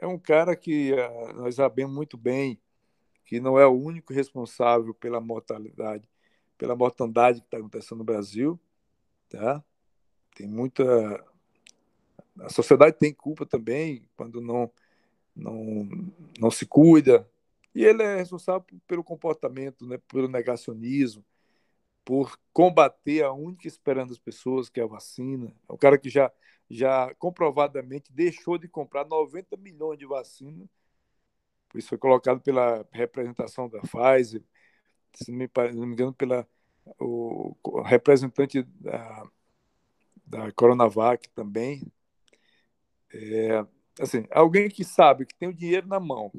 é 0.00 0.08
um 0.08 0.18
cara 0.18 0.56
que 0.56 0.92
uh, 0.92 1.34
nós 1.34 1.54
sabemos 1.54 1.94
muito 1.94 2.16
bem 2.16 2.58
que 3.24 3.38
não 3.38 3.56
é 3.60 3.66
o 3.66 3.70
único 3.70 4.12
responsável 4.12 4.92
pela 4.92 5.20
mortalidade, 5.20 6.08
pela 6.58 6.74
mortandade 6.74 7.40
que 7.40 7.46
está 7.46 7.58
acontecendo 7.58 7.98
no 7.98 8.04
Brasil, 8.04 8.58
tá? 9.28 9.64
Tem 10.34 10.46
muita 10.46 10.84
a 12.40 12.48
sociedade 12.48 12.96
tem 12.96 13.12
culpa 13.12 13.44
também 13.44 14.08
quando 14.16 14.40
não, 14.40 14.70
não, 15.34 15.88
não 16.38 16.50
se 16.50 16.66
cuida. 16.66 17.28
E 17.74 17.84
ele 17.84 18.02
é 18.02 18.16
responsável 18.16 18.64
pelo 18.86 19.04
comportamento, 19.04 19.86
né, 19.86 19.98
pelo 20.08 20.28
negacionismo, 20.28 21.24
por 22.04 22.38
combater 22.52 23.22
a 23.24 23.32
única 23.32 23.68
esperança 23.68 24.08
das 24.08 24.18
pessoas, 24.18 24.68
que 24.68 24.80
é 24.80 24.84
a 24.84 24.86
vacina. 24.86 25.54
É 25.70 25.76
cara 25.76 25.98
que 25.98 26.10
já, 26.10 26.30
já 26.68 27.14
comprovadamente 27.16 28.12
deixou 28.12 28.58
de 28.58 28.68
comprar 28.68 29.06
90 29.06 29.56
milhões 29.56 29.98
de 29.98 30.06
vacinas. 30.06 30.68
Isso 31.74 31.88
foi 31.88 31.98
colocado 31.98 32.40
pela 32.40 32.86
representação 32.92 33.68
da 33.68 33.80
Pfizer, 33.80 34.42
se 35.14 35.30
não 35.32 35.86
me 35.86 35.92
engano, 35.94 36.12
pela 36.12 36.46
o 36.98 37.54
representante 37.82 38.62
da, 38.62 39.24
da 40.32 40.50
Coronavac 40.52 41.28
também, 41.30 41.82
é, 43.12 43.64
assim, 44.00 44.26
alguém 44.30 44.70
que 44.70 44.82
sabe 44.82 45.26
que 45.26 45.34
tem 45.34 45.50
o 45.50 45.54
dinheiro 45.54 45.86
na 45.86 46.00
mão 46.00 46.32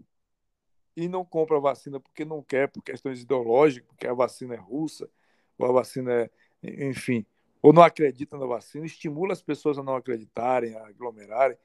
e 0.98 1.08
não 1.08 1.24
compra 1.24 1.58
a 1.58 1.60
vacina 1.60 2.00
porque 2.00 2.26
não 2.26 2.42
quer, 2.42 2.70
por 2.70 2.82
questões 2.82 3.22
ideológicas, 3.22 3.88
porque 3.88 4.08
a 4.08 4.14
vacina 4.14 4.56
é 4.56 4.58
russa, 4.58 5.08
ou 5.60 5.68
a 5.68 5.72
vacina 5.72 6.12
é, 6.64 6.88
enfim, 6.88 7.24
ou 7.62 7.72
não 7.72 7.84
acredita 7.84 8.36
na 8.36 8.48
vacina, 8.48 8.86
estimula 8.86 9.32
as 9.32 9.44
pessoas 9.44 9.78
a 9.78 9.84
não 9.84 9.96
acreditarem, 9.96 10.76
a 10.76 10.88
aglomerarem. 10.88 11.58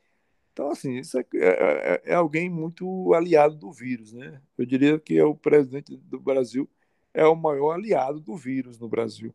Então, 0.52 0.70
assim, 0.70 0.98
isso 0.98 1.18
é, 1.18 1.24
é, 1.34 1.38
é, 1.38 2.02
é 2.04 2.14
alguém 2.14 2.50
muito 2.50 3.14
aliado 3.14 3.56
do 3.56 3.72
vírus, 3.72 4.12
né? 4.12 4.42
Eu 4.58 4.66
diria 4.66 4.98
que 4.98 5.16
é 5.18 5.24
o 5.24 5.34
presidente 5.34 5.96
do 5.96 6.20
Brasil 6.20 6.68
é 7.14 7.24
o 7.26 7.34
maior 7.34 7.72
aliado 7.72 8.20
do 8.20 8.36
vírus 8.36 8.78
no 8.78 8.88
Brasil. 8.88 9.34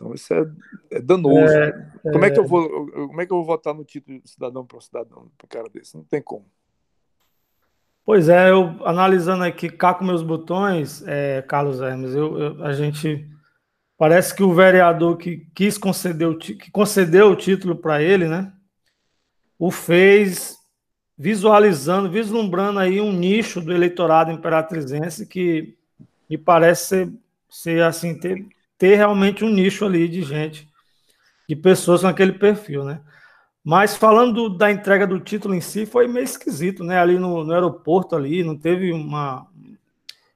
Então 0.00 0.14
isso 0.14 0.32
é, 0.32 0.50
é 0.92 1.00
danoso. 1.00 1.52
É, 1.52 1.72
como 2.10 2.24
é... 2.24 2.30
que 2.30 2.40
eu 2.40 2.44
é. 2.44 2.46
vou, 2.46 2.90
como 2.90 3.20
é 3.20 3.26
que 3.26 3.32
eu 3.32 3.36
vou 3.36 3.44
votar 3.44 3.74
no 3.74 3.84
título 3.84 4.18
de 4.18 4.30
cidadão 4.30 4.64
para 4.64 4.78
um 4.78 4.80
cidadão 4.80 5.30
para 5.36 5.44
um 5.44 5.48
cara 5.48 5.68
desse? 5.68 5.94
Não 5.94 6.04
tem 6.04 6.22
como. 6.22 6.46
Pois 8.02 8.30
é, 8.30 8.50
eu 8.50 8.74
analisando 8.86 9.44
aqui 9.44 9.68
cá 9.68 9.92
com 9.92 10.04
meus 10.04 10.22
botões, 10.22 11.04
é, 11.06 11.42
Carlos 11.42 11.80
Hermes, 11.80 12.14
eu, 12.14 12.38
eu, 12.38 12.64
a 12.64 12.72
gente 12.72 13.28
parece 13.96 14.34
que 14.34 14.42
o 14.42 14.54
vereador 14.54 15.18
que 15.18 15.46
quis 15.54 15.76
conceder 15.76 16.26
o, 16.26 16.36
que 16.36 16.70
concedeu 16.70 17.30
o 17.30 17.36
título 17.36 17.76
para 17.76 18.02
ele, 18.02 18.26
né, 18.26 18.52
o 19.58 19.70
fez 19.70 20.58
visualizando, 21.16 22.10
vislumbrando 22.10 22.78
aí 22.78 23.00
um 23.00 23.12
nicho 23.12 23.60
do 23.60 23.72
eleitorado 23.72 24.32
imperatrizense 24.32 25.26
que 25.26 25.76
me 26.28 26.38
parece 26.38 26.86
ser, 26.86 27.12
ser 27.48 27.82
assim 27.82 28.18
ter 28.18 28.48
ter 28.80 28.96
realmente 28.96 29.44
um 29.44 29.50
nicho 29.50 29.84
ali 29.84 30.08
de 30.08 30.22
gente, 30.22 30.66
de 31.46 31.54
pessoas 31.54 32.00
com 32.00 32.06
aquele 32.06 32.32
perfil, 32.32 32.82
né? 32.82 33.02
Mas 33.62 33.94
falando 33.94 34.32
do, 34.32 34.56
da 34.56 34.70
entrega 34.70 35.06
do 35.06 35.20
título 35.20 35.54
em 35.54 35.60
si, 35.60 35.84
foi 35.84 36.08
meio 36.08 36.24
esquisito, 36.24 36.82
né? 36.82 36.98
Ali 36.98 37.18
no, 37.18 37.44
no 37.44 37.52
aeroporto 37.52 38.16
ali, 38.16 38.42
não 38.42 38.56
teve 38.56 38.90
uma. 38.90 39.46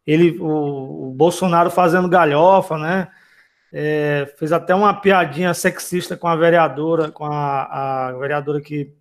Ele, 0.06 0.38
o, 0.38 1.08
o 1.08 1.14
Bolsonaro 1.16 1.70
fazendo 1.70 2.06
galhofa, 2.06 2.76
né? 2.76 3.08
É, 3.72 4.30
fez 4.38 4.52
até 4.52 4.74
uma 4.74 4.92
piadinha 4.92 5.54
sexista 5.54 6.14
com 6.14 6.28
a 6.28 6.36
vereadora, 6.36 7.10
com 7.10 7.24
a, 7.24 8.08
a 8.08 8.12
vereadora 8.12 8.60
que 8.60 8.92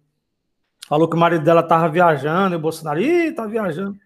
falou 0.87 1.09
que 1.09 1.17
o 1.17 1.19
marido 1.19 1.43
dela 1.43 1.61
tava 1.61 1.89
viajando, 1.89 2.55
e 2.55 2.57
o 2.57 2.61
Bolsonaro, 2.61 3.01
ih, 3.01 3.33
tá 3.33 3.45
viajando. 3.45 3.97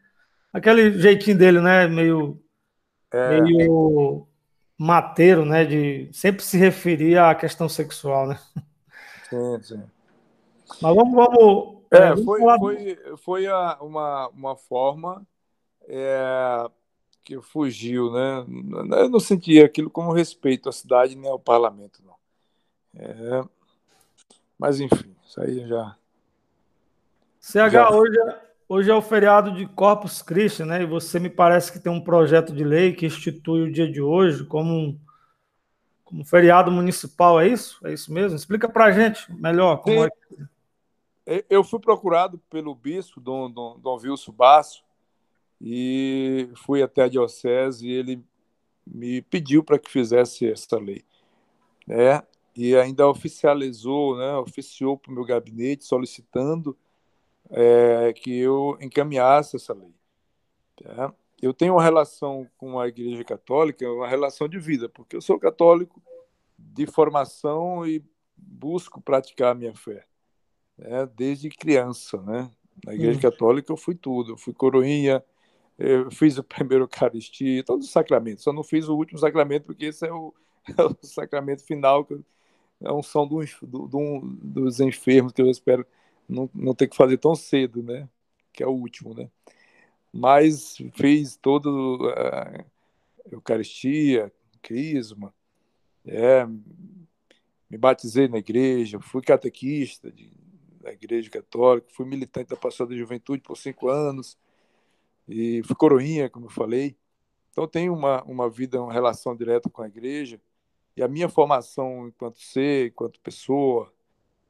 Aquele 0.51 0.99
jeitinho 0.99 1.37
dele, 1.37 1.61
né? 1.61 1.85
Meio 1.87 2.41
é... 3.11 3.39
meio 3.39 4.27
mateiro, 4.77 5.45
né? 5.45 5.65
De 5.65 6.09
sempre 6.13 6.43
se 6.43 6.57
referir 6.57 7.17
à 7.17 7.33
questão 7.33 7.67
sexual, 7.67 8.27
né? 8.27 8.39
Sim, 9.29 9.61
sim. 9.61 9.83
Mas 10.81 10.95
vamos, 10.95 11.13
vamos. 11.13 11.77
É, 11.91 11.97
é 11.97 12.09
vamos 12.09 12.25
foi, 12.25 12.39
foi, 12.59 13.17
foi 13.17 13.47
a, 13.47 13.77
uma, 13.81 14.27
uma 14.29 14.55
forma 14.55 15.25
é, 15.87 16.69
que 17.23 17.41
fugiu, 17.41 18.11
né? 18.11 18.45
Eu 18.97 19.09
não 19.09 19.19
sentia 19.19 19.65
aquilo 19.65 19.89
como 19.89 20.13
respeito 20.13 20.69
à 20.69 20.71
cidade 20.71 21.15
nem 21.15 21.29
ao 21.29 21.39
parlamento, 21.39 22.01
não. 22.05 22.15
É, 22.95 23.43
mas 24.57 24.79
enfim, 24.79 25.15
isso 25.25 25.41
aí 25.41 25.67
já. 25.67 25.95
CH, 27.39 27.71
já... 27.71 27.89
hoje, 27.91 28.19
é, 28.19 28.46
hoje 28.69 28.89
é 28.89 28.95
o 28.95 29.01
feriado 29.01 29.51
de 29.51 29.65
Corpus 29.65 30.21
Christi, 30.21 30.63
né? 30.63 30.83
E 30.83 30.85
você 30.85 31.19
me 31.19 31.29
parece 31.29 31.71
que 31.71 31.79
tem 31.79 31.91
um 31.91 32.01
projeto 32.01 32.53
de 32.53 32.63
lei 32.63 32.93
que 32.93 33.05
institui 33.05 33.63
o 33.63 33.71
dia 33.71 33.89
de 33.89 34.01
hoje 34.01 34.43
como 34.45 34.73
um, 34.73 34.99
como 36.03 36.23
feriado 36.23 36.71
municipal, 36.71 37.39
é 37.39 37.47
isso? 37.47 37.79
É 37.85 37.93
isso 37.93 38.13
mesmo? 38.13 38.35
Explica 38.35 38.69
pra 38.69 38.91
gente 38.91 39.31
melhor 39.33 39.77
como 39.77 40.03
Sim. 40.03 40.09
é. 41.25 41.45
Eu 41.49 41.63
fui 41.63 41.79
procurado 41.79 42.39
pelo 42.49 42.73
bispo, 42.73 43.19
Dom, 43.19 43.51
Dom, 43.51 43.77
Dom 43.79 43.97
Wilson 43.97 44.31
Basso, 44.31 44.81
e 45.59 46.49
fui 46.55 46.81
até 46.81 47.03
a 47.03 47.09
diocese 47.09 47.85
e 47.85 47.91
ele 47.91 48.23
me 48.85 49.21
pediu 49.21 49.63
para 49.63 49.77
que 49.77 49.91
fizesse 49.91 50.49
essa 50.49 50.77
lei. 50.77 51.03
Né? 51.85 52.21
E 52.55 52.75
ainda 52.75 53.07
oficializou, 53.07 54.17
né, 54.17 54.35
oficiou 54.37 54.97
para 54.97 55.11
o 55.11 55.15
meu 55.15 55.25
gabinete 55.25 55.83
solicitando 55.83 56.77
é, 57.49 58.13
que 58.13 58.37
eu 58.37 58.77
encaminhasse 58.81 59.55
essa 59.55 59.73
lei. 59.73 59.93
Tá? 60.81 61.13
Eu 61.41 61.53
tenho 61.53 61.73
uma 61.73 61.83
relação 61.83 62.47
com 62.57 62.79
a 62.79 62.87
Igreja 62.87 63.23
Católica, 63.23 63.89
uma 63.89 64.07
relação 64.07 64.47
de 64.47 64.59
vida, 64.59 64.89
porque 64.89 65.15
eu 65.15 65.21
sou 65.21 65.39
católico 65.39 66.01
de 66.57 66.85
formação 66.85 67.85
e 67.85 68.03
busco 68.35 69.01
praticar 69.01 69.51
a 69.51 69.55
minha 69.55 69.75
fé, 69.75 70.05
né? 70.77 71.07
desde 71.15 71.49
criança, 71.49 72.21
né? 72.21 72.51
Na 72.85 72.93
Igreja 72.93 73.17
hum. 73.17 73.21
Católica 73.21 73.71
eu 73.71 73.77
fui 73.77 73.95
tudo, 73.95 74.33
eu 74.33 74.37
fui 74.37 74.53
coroinha, 74.53 75.23
eu 75.77 76.11
fiz 76.11 76.37
o 76.37 76.43
primeiro 76.43 76.85
Eucaristia, 76.85 77.63
todos 77.63 77.87
os 77.87 77.91
sacramentos. 77.91 78.43
Só 78.43 78.51
não 78.51 78.63
fiz 78.63 78.87
o 78.87 78.95
último 78.95 79.19
sacramento, 79.19 79.65
porque 79.65 79.85
esse 79.85 80.05
é 80.05 80.11
o, 80.11 80.33
é 80.77 80.83
o 80.83 80.95
sacramento 81.01 81.63
final, 81.63 82.03
que 82.05 82.19
é 82.81 82.91
um 82.91 83.01
som 83.01 83.27
do, 83.27 83.43
do, 83.61 83.87
do, 83.87 84.21
dos 84.41 84.79
enfermos, 84.79 85.33
que 85.33 85.41
eu 85.41 85.49
espero 85.49 85.85
não, 86.27 86.49
não 86.53 86.73
ter 86.75 86.87
que 86.87 86.95
fazer 86.95 87.17
tão 87.17 87.35
cedo, 87.35 87.83
né? 87.83 88.07
Que 88.53 88.63
é 88.63 88.67
o 88.67 88.71
último, 88.71 89.13
né? 89.13 89.29
Mas 90.11 90.77
fiz 90.95 91.37
todo 91.37 92.09
a 92.15 92.65
Eucaristia, 93.31 94.31
Crisma, 94.61 95.33
é, 96.05 96.45
me 97.69 97.77
batizei 97.77 98.27
na 98.27 98.37
igreja, 98.37 98.99
fui 98.99 99.21
catequista 99.21 100.11
de, 100.11 100.31
da 100.81 100.91
Igreja 100.93 101.29
Católica, 101.29 101.87
fui 101.91 102.05
militante 102.05 102.49
da 102.49 102.55
Pastoral 102.55 102.89
da 102.89 102.97
Juventude 102.97 103.41
por 103.41 103.57
cinco 103.57 103.89
anos, 103.89 104.37
e 105.27 105.61
fui 105.63 105.75
coroinha, 105.75 106.29
como 106.29 106.45
eu 106.45 106.49
falei. 106.49 106.95
Então, 107.51 107.67
tenho 107.67 107.93
uma, 107.93 108.23
uma 108.23 108.49
vida, 108.49 108.81
uma 108.81 108.93
relação 108.93 109.35
direta 109.35 109.69
com 109.69 109.81
a 109.81 109.87
igreja. 109.87 110.39
E 110.95 111.03
a 111.03 111.07
minha 111.07 111.27
formação 111.27 112.07
enquanto 112.07 112.39
ser, 112.39 112.87
enquanto 112.87 113.19
pessoa, 113.19 113.93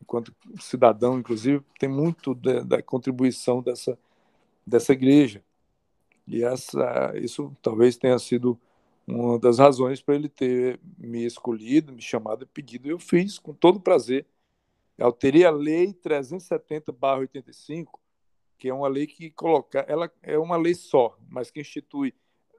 enquanto 0.02 0.34
cidadão, 0.60 1.20
inclusive, 1.20 1.64
tem 1.80 1.90
muito 1.90 2.36
da, 2.36 2.62
da 2.62 2.82
contribuição 2.82 3.62
dessa, 3.62 3.98
dessa 4.66 4.94
igreja. 4.94 5.44
E 6.28 6.44
essa, 6.44 7.14
isso 7.16 7.56
talvez 7.62 7.98
tenha 7.98 8.20
sido 8.20 8.60
uma 9.06 9.40
das 9.40 9.60
razões 9.60 10.02
para 10.02 10.16
ele 10.16 10.30
ter 10.30 10.80
me 10.98 11.26
escolhido, 11.26 11.94
me 11.94 12.02
chamado 12.02 12.44
e 12.44 12.48
pedido. 12.48 12.90
Eu 12.90 13.00
fiz 13.00 13.40
com 13.40 13.54
todo 13.54 13.80
prazer. 13.80 14.26
Eu 14.98 15.06
alterei 15.06 15.46
a 15.46 15.52
lei 15.52 15.94
370/85 15.94 18.00
que 18.58 18.70
é 18.70 18.74
uma 18.74 18.88
lei 18.88 19.06
que 19.06 19.30
coloca, 19.32 19.86
ela 19.88 20.12
é 20.24 20.38
uma 20.38 20.58
lei 20.58 20.74
só, 20.74 21.18
mas 21.30 21.52
que 21.52 21.62
institui 21.62 22.14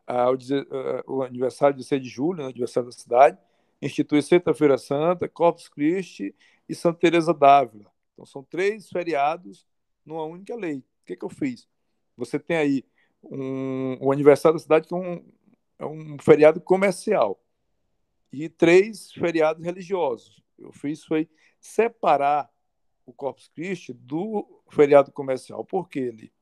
ah, 0.07 0.31
o, 0.31 0.35
ah, 0.35 1.03
o, 1.07 1.23
aniversário 1.23 1.77
de 1.77 1.85
6 1.85 2.03
de 2.03 2.09
julho, 2.09 2.39
né, 2.39 2.49
aniversário 2.49 2.89
da 2.89 2.97
cidade, 2.97 3.39
institui 3.83 4.23
Sexta-feira 4.23 4.79
Santa, 4.79 5.29
Corpus 5.29 5.69
Christi 5.69 6.35
e 6.69 6.75
Santa 6.75 6.99
Teresa 6.99 7.33
d'Ávila. 7.33 7.91
Então 8.13 8.27
são 8.27 8.43
três 8.43 8.89
feriados 8.89 9.67
numa 10.05 10.25
única 10.25 10.55
lei. 10.55 10.79
O 10.79 10.85
que, 11.07 11.17
que 11.17 11.25
eu 11.25 11.31
fiz? 11.31 11.69
Você 12.17 12.39
tem 12.39 12.57
aí 12.57 12.85
um, 13.23 13.97
o 14.01 14.13
aniversário 14.13 14.59
da 14.59 14.63
cidade 14.63 14.87
que 14.87 14.95
é 14.95 14.97
um, 14.97 15.25
é 15.79 15.87
um 15.87 16.19
feriado 16.19 16.61
comercial 16.61 17.41
e 18.33 18.49
três 18.49 19.13
feriados 19.13 19.65
religiosos. 19.65 20.43
Eu 20.59 20.73
fiz 20.73 21.05
foi 21.05 21.29
separar 21.61 22.51
o 23.07 23.13
Corpus 23.13 23.49
Christi 23.49 23.93
do 23.93 24.63
feriado 24.71 25.11
comercial. 25.13 25.65
Por 25.65 25.89
que 25.89 25.99
ele? 25.99 26.33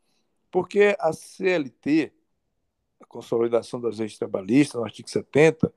Porque 0.51 0.97
a 0.99 1.13
CLT, 1.13 2.13
a 3.01 3.07
Consolidação 3.07 3.81
das 3.81 3.99
Leis 3.99 4.19
Trabalhistas, 4.19 4.81
no 4.81 4.85
artigo 4.85 5.09
70, 5.09 5.73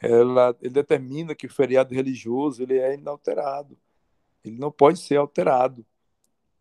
ela, 0.00 0.56
ele 0.62 0.72
determina 0.72 1.34
que 1.34 1.46
o 1.46 1.52
feriado 1.52 1.94
religioso 1.94 2.62
ele 2.62 2.78
é 2.78 2.94
inalterado. 2.94 3.76
Ele 4.44 4.58
não 4.58 4.70
pode 4.70 4.98
ser 4.98 5.16
alterado. 5.16 5.84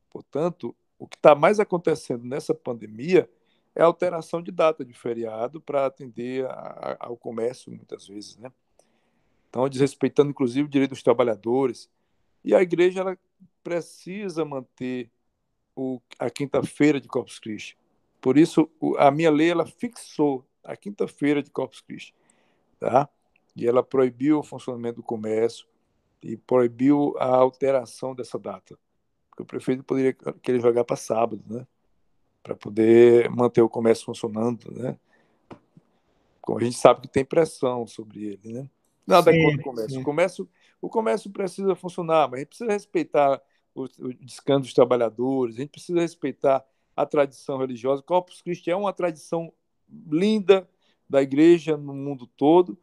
Portanto, 0.10 0.76
o 0.98 1.08
que 1.08 1.16
está 1.16 1.34
mais 1.34 1.60
acontecendo 1.60 2.26
nessa 2.26 2.54
pandemia 2.54 3.30
é 3.76 3.82
a 3.82 3.86
alteração 3.86 4.42
de 4.42 4.52
data 4.52 4.84
de 4.84 4.94
feriado 4.94 5.62
para 5.62 5.86
atender 5.86 6.46
a, 6.46 6.52
a, 6.52 6.98
ao 7.08 7.16
comércio, 7.16 7.72
muitas 7.72 8.08
vezes. 8.08 8.38
Né? 8.38 8.52
Então, 9.50 9.68
desrespeitando, 9.70 10.32
inclusive, 10.32 10.68
o 10.68 10.72
direito 10.72 10.92
dos 10.92 11.04
trabalhadores. 11.04 11.90
E 12.44 12.54
a 12.54 12.62
igreja 12.62 13.02
ela 13.02 13.18
precisa 13.64 14.44
manter 14.44 15.10
o, 15.76 16.02
a 16.18 16.30
quinta-feira 16.30 17.00
de 17.00 17.08
Corpus 17.08 17.40
Christi. 17.40 17.78
Por 18.20 18.38
isso, 18.38 18.70
a 18.98 19.10
minha 19.10 19.32
lei 19.32 19.50
ela 19.50 19.66
fixou 19.66 20.46
a 20.64 20.76
quinta-feira 20.76 21.42
de 21.42 21.50
Corpus 21.50 21.80
Christi, 21.80 22.14
tá? 22.80 23.08
E 23.56 23.66
ela 23.66 23.82
proibiu 23.82 24.40
o 24.40 24.44
funcionamento 24.44 24.98
do 24.98 25.04
comércio 25.04 25.69
e 26.22 26.38
proibiu 26.38 27.16
a 27.18 27.26
alteração 27.26 28.14
dessa 28.14 28.38
data. 28.38 28.78
Porque 29.30 29.44
o 29.44 29.46
prefeito 29.46 29.84
poderia 29.84 30.14
querer 30.42 30.62
jogar 30.62 30.84
para 30.84 30.96
sábado, 30.96 31.42
né? 31.48 31.66
Para 32.44 32.56
poder 32.56 33.30
manter 33.30 33.62
o 33.62 33.70
comércio 33.70 34.06
funcionando, 34.06 34.72
né? 34.72 34.98
Como 36.42 36.60
a 36.60 36.64
gente 36.64 36.78
sabe 36.78 37.02
que 37.02 37.08
tem 37.08 37.24
pressão 37.24 37.86
sobre 37.86 38.26
ele, 38.26 38.54
né? 38.54 38.70
Nada 39.06 39.32
sim, 39.32 39.42
contra 39.42 39.60
o 39.60 39.64
comércio. 39.64 39.92
Sim. 39.92 40.02
O 40.02 40.04
comércio. 40.04 40.50
O 40.82 40.90
comércio 40.90 41.30
precisa 41.30 41.76
funcionar, 41.76 42.30
mas 42.30 42.36
a 42.36 42.40
gente 42.40 42.48
precisa 42.50 42.72
respeitar 42.72 43.42
o, 43.76 43.84
o 43.84 44.14
descanso 44.14 44.62
dos 44.62 44.74
trabalhadores, 44.74 45.56
a 45.56 45.60
gente 45.60 45.72
precisa 45.72 46.00
respeitar 46.00 46.64
a 46.96 47.06
tradição 47.06 47.58
religiosa. 47.58 48.02
Corpus 48.02 48.42
Christi 48.42 48.72
é 48.72 48.76
uma 48.76 48.94
tradição 48.94 49.52
linda 50.10 50.68
da 51.10 51.22
igreja 51.22 51.76
no 51.76 51.94
mundo 51.94 52.28
todo, 52.28 52.78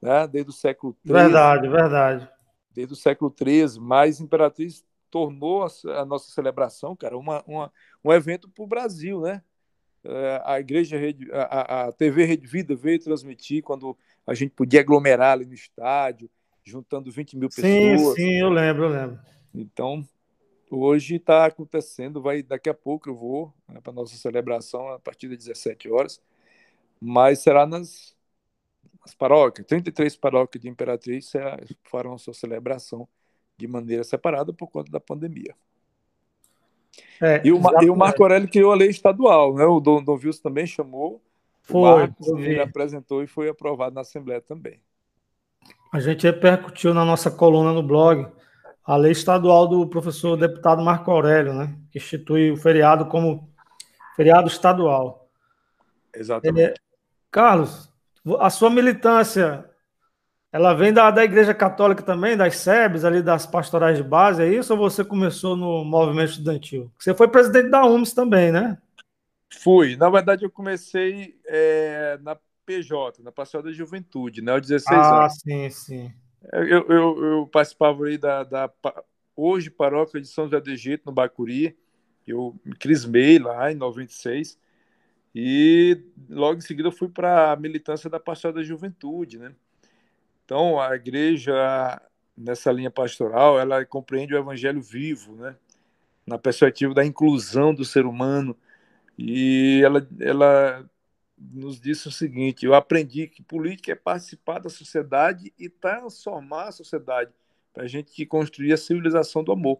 né? 0.00 0.26
desde 0.26 0.50
o 0.50 0.54
século 0.54 0.96
XIII. 1.06 1.12
Verdade, 1.14 1.68
verdade. 1.68 2.37
Desde 2.78 2.92
o 2.92 2.96
século 2.96 3.34
XIII, 3.36 3.80
mas 3.80 4.20
Imperatriz 4.20 4.84
tornou 5.10 5.66
a, 5.66 6.04
nossa 6.04 6.30
celebração, 6.30 6.94
cara, 6.94 7.18
uma, 7.18 7.42
uma 7.44 7.72
um 8.04 8.12
evento 8.12 8.48
para 8.48 8.62
o 8.62 8.68
Brasil, 8.68 9.20
né? 9.20 9.42
É, 10.04 10.42
a 10.44 10.60
igreja, 10.60 10.96
a, 11.32 11.88
a 11.88 11.92
TV 11.92 12.24
Rede 12.24 12.46
Vida 12.46 12.76
veio 12.76 13.00
transmitir 13.00 13.64
quando 13.64 13.98
a 14.24 14.32
gente 14.32 14.50
podia 14.50 14.78
aglomerar 14.78 15.32
ali 15.32 15.44
no 15.44 15.54
estádio, 15.54 16.30
juntando 16.62 17.10
20 17.10 17.36
mil 17.36 17.48
pessoas. 17.48 18.00
Sim, 18.00 18.14
sim, 18.14 18.40
eu 18.40 18.48
lembro, 18.48 18.84
eu 18.84 18.90
lembro. 18.90 19.18
Então, 19.52 20.06
Hoje 20.70 21.16
está 21.16 21.46
acontecendo, 21.46 22.20
vai 22.20 22.42
daqui 22.42 22.68
a 22.68 22.74
pouco 22.74 23.08
eu 23.08 23.16
vou 23.16 23.54
né, 23.66 23.80
para 23.80 23.90
nossa 23.90 24.14
celebração 24.16 24.86
a 24.90 24.98
partir 24.98 25.26
das 25.28 25.38
17 25.38 25.90
horas, 25.90 26.20
mas 27.00 27.38
será 27.38 27.66
nas, 27.66 28.14
nas 29.08 29.14
paróquias, 29.14 29.66
33 29.66 30.16
paróquias 30.16 30.62
de 30.62 30.68
Imperatriz 30.68 31.32
farão 31.84 32.14
a 32.14 32.18
sua 32.18 32.34
celebração 32.34 33.08
de 33.56 33.66
maneira 33.66 34.04
separada 34.04 34.52
por 34.52 34.68
conta 34.68 34.90
da 34.90 35.00
pandemia. 35.00 35.54
É, 37.20 37.40
e, 37.44 37.52
o, 37.52 37.60
e, 37.82 37.90
o, 37.90 37.96
Marco 37.96 38.22
Aurélio 38.22 38.48
criou 38.48 38.72
a 38.72 38.76
lei 38.76 38.88
estadual, 38.88 39.54
né? 39.54 39.64
O 39.64 39.80
Dom, 39.80 40.02
Dom 40.02 40.14
Wilson 40.14 40.42
também 40.42 40.66
chamou, 40.66 41.22
foi, 41.62 41.80
Marcos, 41.82 42.28
ele 42.28 42.60
apresentou 42.60 43.22
e 43.22 43.26
foi 43.26 43.48
aprovado 43.48 43.94
na 43.94 44.02
Assembleia 44.02 44.40
também. 44.40 44.80
A 45.92 46.00
gente 46.00 46.24
repercutiu 46.24 46.92
na 46.92 47.04
nossa 47.04 47.30
coluna 47.30 47.72
no 47.72 47.82
blog 47.82 48.26
a 48.84 48.96
lei 48.96 49.12
estadual 49.12 49.66
do 49.66 49.86
professor 49.86 50.36
deputado 50.36 50.82
Marco 50.82 51.10
Aurélio, 51.10 51.52
né, 51.52 51.76
que 51.90 51.98
institui 51.98 52.50
o 52.50 52.56
feriado 52.56 53.06
como 53.06 53.48
feriado 54.16 54.48
estadual. 54.48 55.28
Exatamente. 56.14 56.70
É, 56.70 56.74
Carlos, 57.30 57.90
a 58.38 58.50
sua 58.50 58.70
militância, 58.70 59.68
ela 60.52 60.74
vem 60.74 60.92
da, 60.92 61.10
da 61.10 61.24
Igreja 61.24 61.52
Católica 61.54 62.02
também, 62.02 62.36
das 62.36 62.56
SEBs, 62.56 63.04
ali 63.04 63.22
das 63.22 63.46
pastorais 63.46 63.96
de 63.96 64.02
base, 64.02 64.42
é 64.42 64.48
isso? 64.48 64.72
Ou 64.72 64.78
você 64.78 65.04
começou 65.04 65.56
no 65.56 65.84
movimento 65.84 66.30
estudantil? 66.30 66.90
Você 66.98 67.14
foi 67.14 67.28
presidente 67.28 67.70
da 67.70 67.84
UMS 67.84 68.14
também, 68.14 68.50
né? 68.50 68.78
Fui. 69.60 69.96
Na 69.96 70.10
verdade, 70.10 70.44
eu 70.44 70.50
comecei 70.50 71.38
é, 71.46 72.18
na 72.22 72.36
PJ, 72.64 73.22
na 73.22 73.32
Pastoral 73.32 73.64
da 73.64 73.72
Juventude, 73.72 74.42
né? 74.42 74.52
Aos 74.52 74.62
16 74.62 74.98
ah, 74.98 75.20
anos. 75.20 75.34
sim, 75.40 75.70
sim. 75.70 76.12
Eu, 76.52 76.86
eu, 76.88 77.24
eu 77.24 77.46
participava 77.46 78.04
aí 78.04 78.16
da, 78.16 78.44
da, 78.44 78.70
hoje 79.34 79.70
paróquia 79.70 80.20
de 80.20 80.28
São 80.28 80.44
José 80.44 80.60
do 80.60 80.70
Egito, 80.70 81.04
no 81.06 81.12
Bacuri. 81.12 81.76
Eu 82.26 82.54
me 82.64 82.74
crismei 82.74 83.38
lá 83.38 83.72
em 83.72 83.74
96. 83.74 84.58
E 85.34 86.02
logo 86.28 86.58
em 86.58 86.62
seguida 86.62 86.88
eu 86.88 86.92
fui 86.92 87.08
para 87.08 87.52
a 87.52 87.56
militância 87.56 88.08
da 88.08 88.18
Pastoral 88.18 88.54
da 88.54 88.62
Juventude, 88.62 89.38
né? 89.38 89.54
Então, 90.44 90.80
a 90.80 90.96
igreja, 90.96 92.00
nessa 92.36 92.72
linha 92.72 92.90
pastoral, 92.90 93.60
ela 93.60 93.84
compreende 93.84 94.34
o 94.34 94.38
evangelho 94.38 94.80
vivo, 94.80 95.36
né? 95.36 95.54
Na 96.26 96.38
perspectiva 96.38 96.94
da 96.94 97.04
inclusão 97.04 97.74
do 97.74 97.84
ser 97.84 98.06
humano. 98.06 98.56
E 99.18 99.82
ela, 99.84 100.08
ela 100.20 100.90
nos 101.38 101.78
disse 101.78 102.08
o 102.08 102.10
seguinte: 102.10 102.64
eu 102.64 102.74
aprendi 102.74 103.26
que 103.26 103.42
política 103.42 103.92
é 103.92 103.94
participar 103.94 104.58
da 104.58 104.70
sociedade 104.70 105.52
e 105.58 105.68
transformar 105.68 106.68
a 106.68 106.72
sociedade 106.72 107.30
para 107.72 107.84
a 107.84 107.86
gente 107.86 108.24
construir 108.24 108.72
a 108.72 108.78
civilização 108.78 109.44
do 109.44 109.52
amor, 109.52 109.78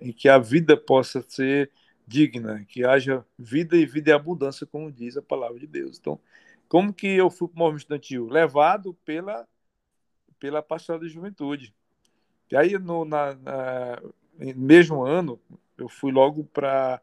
em 0.00 0.12
que 0.12 0.28
a 0.28 0.38
vida 0.38 0.76
possa 0.76 1.24
ser 1.26 1.70
digna, 2.10 2.64
que 2.68 2.84
haja 2.84 3.24
vida 3.38 3.76
e 3.76 3.86
vida 3.86 4.10
em 4.10 4.14
abundância, 4.14 4.66
como 4.66 4.90
diz 4.90 5.16
a 5.16 5.22
palavra 5.22 5.60
de 5.60 5.66
Deus. 5.66 5.96
Então, 5.96 6.18
como 6.68 6.92
que 6.92 7.06
eu 7.06 7.30
fui 7.30 7.46
para 7.46 7.54
o 7.54 7.58
movimento 7.58 7.82
estudantil? 7.82 8.26
Levado 8.26 8.94
pela, 9.04 9.46
pela 10.40 10.60
pastoral 10.60 11.00
da 11.00 11.06
juventude. 11.06 11.72
E 12.50 12.56
aí, 12.56 12.76
no 12.78 13.04
na, 13.04 13.34
na, 13.36 14.02
mesmo 14.56 15.04
ano, 15.04 15.40
eu 15.78 15.88
fui 15.88 16.10
logo 16.10 16.44
para 16.44 17.00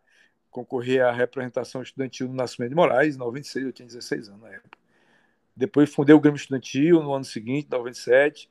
concorrer 0.52 1.06
à 1.06 1.12
representação 1.12 1.82
estudantil 1.82 2.28
no 2.28 2.34
Nascimento 2.34 2.70
de 2.70 2.76
Moraes, 2.76 3.16
em 3.16 3.20
96, 3.20 3.66
eu 3.66 3.72
tinha 3.72 3.88
16 3.88 4.28
anos 4.28 4.42
na 4.42 4.50
época. 4.50 4.78
Depois 5.56 5.94
fundei 5.94 6.14
o 6.14 6.20
Grêmio 6.20 6.38
Estudantil 6.38 7.02
no 7.02 7.14
ano 7.14 7.26
seguinte, 7.26 7.70
97. 7.72 8.50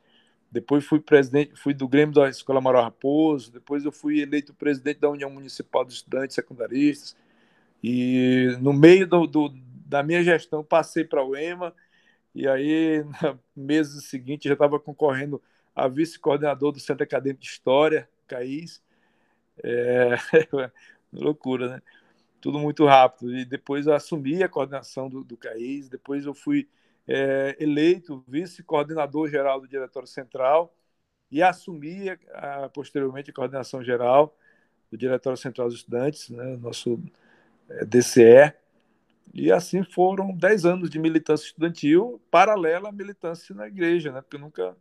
Depois 0.50 0.84
fui 0.84 1.00
presidente, 1.00 1.54
fui 1.56 1.74
do 1.74 1.88
Grêmio 1.88 2.14
da 2.14 2.28
Escola 2.28 2.60
Maral 2.60 2.84
Raposo. 2.84 3.52
Depois 3.52 3.84
eu 3.84 3.92
fui 3.92 4.20
eleito 4.20 4.54
presidente 4.54 5.00
da 5.00 5.10
União 5.10 5.30
Municipal 5.30 5.84
dos 5.84 5.94
Estudantes 5.94 6.34
Secundaristas. 6.34 7.16
E 7.82 8.56
no 8.60 8.72
meio 8.72 9.06
do, 9.06 9.26
do 9.26 9.48
da 9.86 10.02
minha 10.02 10.22
gestão 10.22 10.64
passei 10.64 11.04
para 11.04 11.24
o 11.24 11.36
EMA. 11.36 11.74
E 12.34 12.46
aí, 12.46 13.04
no 13.56 13.64
mês 13.64 13.88
seguinte, 14.04 14.48
já 14.48 14.54
estava 14.54 14.78
concorrendo 14.78 15.40
a 15.74 15.88
vice-coordenador 15.88 16.72
do 16.72 16.80
Centro 16.80 17.04
Acadêmico 17.04 17.42
de 17.42 17.48
História, 17.48 18.08
CAIS. 18.26 18.82
É, 19.62 20.16
loucura, 21.12 21.68
né? 21.68 21.82
Tudo 22.40 22.58
muito 22.58 22.84
rápido. 22.84 23.36
E 23.36 23.44
depois 23.44 23.86
eu 23.86 23.94
assumi 23.94 24.42
a 24.42 24.48
coordenação 24.48 25.08
do, 25.08 25.24
do 25.24 25.38
depois 25.90 26.26
eu 26.26 26.34
fui 26.34 26.68
é, 27.06 27.56
eleito 27.60 28.24
vice-coordenador 28.26 29.28
geral 29.28 29.60
do 29.60 29.68
Diretório 29.68 30.08
Central 30.08 30.74
e 31.30 31.42
assumi 31.42 32.10
a, 32.32 32.68
posteriormente 32.68 33.30
a 33.30 33.34
coordenação 33.34 33.82
geral 33.82 34.36
do 34.90 34.96
Diretório 34.96 35.36
Central 35.36 35.68
dos 35.68 35.78
Estudantes, 35.78 36.30
né, 36.30 36.56
nosso 36.56 37.00
é, 37.68 37.84
DCE. 37.84 38.52
E 39.34 39.52
assim 39.52 39.82
foram 39.84 40.34
10 40.34 40.64
anos 40.64 40.90
de 40.90 40.98
militância 40.98 41.46
estudantil, 41.46 42.20
paralela 42.30 42.88
à 42.88 42.92
militância 42.92 43.54
na 43.54 43.66
igreja, 43.66 44.12
né, 44.12 44.20
porque 44.22 44.36
eu 44.36 44.40
nunca 44.40 44.76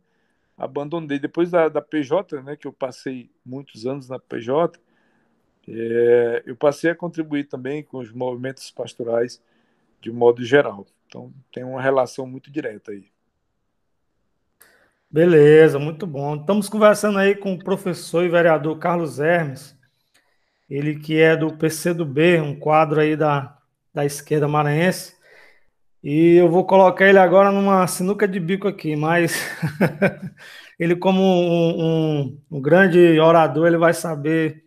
abandonei. 0.56 1.18
Depois 1.18 1.50
da, 1.50 1.68
da 1.68 1.82
PJ, 1.82 2.42
né, 2.42 2.56
que 2.56 2.66
eu 2.66 2.72
passei 2.72 3.30
muitos 3.44 3.86
anos 3.86 4.08
na 4.08 4.18
PJ, 4.18 4.80
é, 5.68 6.42
eu 6.46 6.56
passei 6.56 6.90
a 6.90 6.94
contribuir 6.94 7.44
também 7.44 7.82
com 7.82 7.98
os 7.98 8.12
movimentos 8.12 8.70
pastorais 8.70 9.42
de 10.00 10.10
modo 10.12 10.44
geral. 10.44 10.86
Então 11.06 11.32
tem 11.52 11.64
uma 11.64 11.80
relação 11.80 12.26
muito 12.26 12.50
direta 12.50 12.92
aí. 12.92 13.04
Beleza, 15.10 15.78
muito 15.78 16.06
bom. 16.06 16.36
Estamos 16.36 16.68
conversando 16.68 17.18
aí 17.18 17.34
com 17.34 17.54
o 17.54 17.58
professor 17.58 18.24
e 18.24 18.28
vereador 18.28 18.78
Carlos 18.78 19.18
Hermes, 19.18 19.76
ele 20.68 20.98
que 20.98 21.18
é 21.20 21.36
do 21.36 21.56
PCdoB, 21.56 22.40
um 22.40 22.58
quadro 22.58 23.00
aí 23.00 23.16
da, 23.16 23.56
da 23.94 24.04
esquerda 24.04 24.48
maranhense. 24.48 25.16
E 26.02 26.36
eu 26.36 26.48
vou 26.48 26.64
colocar 26.64 27.08
ele 27.08 27.18
agora 27.18 27.50
numa 27.50 27.86
sinuca 27.86 28.28
de 28.28 28.38
bico 28.38 28.68
aqui, 28.68 28.94
mas 28.94 29.40
ele, 30.78 30.94
como 30.94 31.20
um, 31.20 31.84
um, 31.84 32.42
um 32.50 32.60
grande 32.60 33.18
orador, 33.18 33.66
ele 33.66 33.78
vai 33.78 33.94
saber 33.94 34.64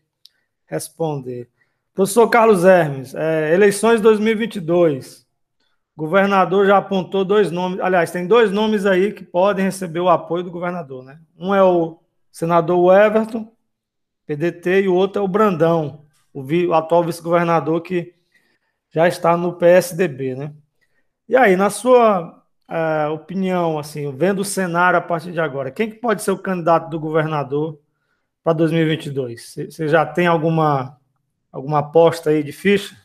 responder. 0.66 1.50
Professor 1.94 2.30
Carlos 2.30 2.66
Hermes, 2.66 3.14
é, 3.14 3.54
eleições 3.54 4.02
2022. 4.02 5.29
Governador 6.00 6.66
já 6.66 6.78
apontou 6.78 7.26
dois 7.26 7.52
nomes. 7.52 7.82
Aliás, 7.82 8.10
tem 8.10 8.26
dois 8.26 8.50
nomes 8.52 8.86
aí 8.86 9.12
que 9.12 9.22
podem 9.22 9.66
receber 9.66 10.00
o 10.00 10.08
apoio 10.08 10.46
do 10.46 10.50
governador, 10.50 11.04
né? 11.04 11.20
Um 11.38 11.54
é 11.54 11.62
o 11.62 12.00
senador 12.32 12.98
Everton, 12.98 13.52
PDT, 14.26 14.84
e 14.84 14.88
o 14.88 14.96
outro 14.96 15.22
é 15.22 15.26
o 15.26 15.28
Brandão, 15.28 16.06
o, 16.34 16.42
vi, 16.42 16.66
o 16.66 16.74
atual 16.74 17.04
vice-governador 17.04 17.82
que 17.82 18.14
já 18.90 19.10
está 19.10 19.36
no 19.36 19.58
PSDB, 19.58 20.36
né? 20.36 20.54
E 21.28 21.36
aí, 21.36 21.58
na 21.58 21.70
sua 21.70 22.46
é, 22.70 23.08
opinião, 23.08 23.78
assim, 23.78 24.10
vendo 24.16 24.40
o 24.40 24.46
cenário 24.46 24.98
a 24.98 25.02
partir 25.02 25.34
de 25.34 25.42
agora, 25.42 25.70
quem 25.70 25.90
que 25.90 25.98
pode 25.98 26.24
ser 26.24 26.32
o 26.32 26.40
candidato 26.40 26.90
do 26.90 26.98
governador 26.98 27.78
para 28.42 28.54
2022? 28.54 29.54
Você 29.70 29.90
já 29.90 30.06
tem 30.06 30.28
alguma, 30.28 30.98
alguma 31.52 31.80
aposta 31.80 32.30
aí 32.30 32.42
de 32.42 32.54
ficha? 32.54 32.96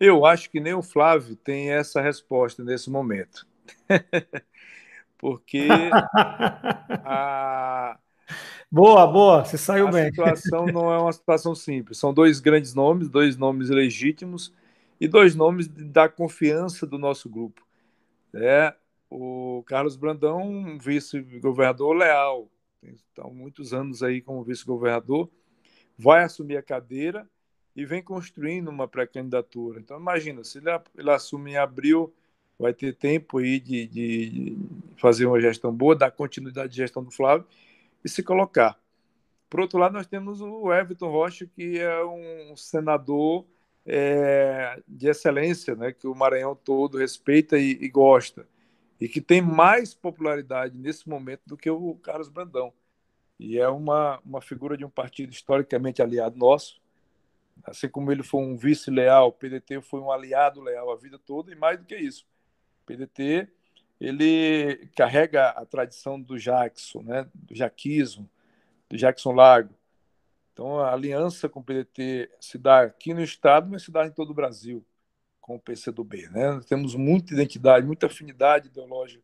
Eu 0.00 0.24
acho 0.24 0.50
que 0.50 0.60
nem 0.60 0.74
o 0.74 0.82
Flávio 0.82 1.34
tem 1.34 1.70
essa 1.70 2.00
resposta 2.00 2.62
nesse 2.62 2.90
momento. 2.90 3.46
Porque 5.18 5.68
a. 7.04 7.98
Boa, 8.70 9.06
boa, 9.06 9.44
você 9.44 9.58
saiu 9.58 9.88
a 9.88 9.90
bem. 9.90 10.04
A 10.04 10.10
situação 10.10 10.66
não 10.72 10.92
é 10.92 10.98
uma 10.98 11.12
situação 11.12 11.54
simples. 11.54 11.98
São 11.98 12.14
dois 12.14 12.38
grandes 12.38 12.74
nomes, 12.74 13.08
dois 13.08 13.36
nomes 13.36 13.70
legítimos 13.70 14.52
e 15.00 15.08
dois 15.08 15.34
nomes 15.34 15.66
da 15.66 16.08
confiança 16.08 16.86
do 16.86 16.98
nosso 16.98 17.28
grupo. 17.28 17.66
É 18.34 18.74
o 19.10 19.64
Carlos 19.66 19.96
Brandão, 19.96 20.78
vice-governador 20.78 21.96
leal, 21.96 22.48
está 22.82 23.24
muitos 23.24 23.72
anos 23.72 24.02
aí 24.02 24.20
como 24.20 24.44
vice-governador, 24.44 25.30
vai 25.96 26.22
assumir 26.24 26.58
a 26.58 26.62
cadeira 26.62 27.28
e 27.78 27.84
vem 27.84 28.02
construindo 28.02 28.66
uma 28.66 28.88
pré-candidatura. 28.88 29.78
Então, 29.78 30.00
imagina, 30.00 30.42
se 30.42 30.58
ele, 30.58 30.66
ele 30.96 31.10
assume 31.12 31.52
em 31.52 31.56
abril, 31.56 32.12
vai 32.58 32.74
ter 32.74 32.92
tempo 32.92 33.38
aí 33.38 33.60
de, 33.60 33.86
de, 33.86 34.58
fazer 34.96 35.26
uma 35.26 35.40
gestão 35.40 35.72
boa, 35.72 35.94
dar 35.94 36.10
continuidade 36.10 36.72
de 36.72 36.78
gestão 36.78 37.04
do 37.04 37.12
Flávio 37.12 37.46
e 38.04 38.08
se 38.08 38.20
colocar. 38.20 38.76
Por 39.48 39.60
outro 39.60 39.78
lado, 39.78 39.92
nós 39.92 40.08
temos 40.08 40.40
o 40.40 40.72
Everton 40.72 41.08
Rocha, 41.08 41.46
que 41.46 41.78
é 41.78 42.04
um 42.04 42.56
senador 42.56 43.46
é, 43.86 44.82
de 44.88 45.08
excelência, 45.08 45.76
né, 45.76 45.92
que 45.92 46.08
o 46.08 46.16
Maranhão 46.16 46.56
todo 46.56 46.98
respeita 46.98 47.56
e, 47.56 47.78
e 47.80 47.88
gosta 47.88 48.44
e 49.00 49.08
que 49.08 49.20
tem 49.20 49.40
mais 49.40 49.94
popularidade 49.94 50.76
nesse 50.76 51.08
momento 51.08 51.42
do 51.46 51.56
que 51.56 51.70
o 51.70 51.94
Carlos 52.02 52.28
Brandão. 52.28 52.72
E 53.38 53.56
é 53.56 53.68
uma, 53.68 54.20
uma 54.26 54.40
figura 54.40 54.76
de 54.76 54.84
um 54.84 54.90
partido 54.90 55.32
historicamente 55.32 56.02
aliado 56.02 56.36
nosso. 56.36 56.80
Assim 57.64 57.88
como 57.88 58.10
ele 58.10 58.22
foi 58.22 58.40
um 58.40 58.56
vice 58.56 58.90
leal, 58.90 59.28
o 59.28 59.32
PDT 59.32 59.80
foi 59.80 60.00
um 60.00 60.10
aliado 60.10 60.60
leal 60.60 60.90
a 60.90 60.96
vida 60.96 61.18
toda, 61.18 61.52
e 61.52 61.54
mais 61.54 61.78
do 61.78 61.84
que 61.84 61.96
isso. 61.96 62.26
O 62.82 62.86
PDT 62.86 63.48
ele 64.00 64.88
carrega 64.96 65.48
a 65.50 65.66
tradição 65.66 66.20
do 66.20 66.38
Jackson, 66.38 67.02
né, 67.02 67.28
do 67.34 67.54
jaquismo, 67.54 68.30
do 68.88 68.96
Jackson 68.96 69.32
Lago. 69.32 69.74
Então, 70.52 70.78
a 70.78 70.92
aliança 70.92 71.48
com 71.48 71.60
o 71.60 71.64
PDT 71.64 72.30
se 72.40 72.58
dá 72.58 72.82
aqui 72.82 73.12
no 73.12 73.22
Estado, 73.22 73.68
mas 73.70 73.82
se 73.82 73.90
dá 73.90 74.06
em 74.06 74.10
todo 74.10 74.30
o 74.30 74.34
Brasil 74.34 74.84
com 75.40 75.56
o 75.56 75.60
PCdoB. 75.60 76.28
Né? 76.30 76.60
Temos 76.68 76.94
muita 76.94 77.32
identidade, 77.32 77.86
muita 77.86 78.06
afinidade 78.06 78.68
ideológica 78.68 79.22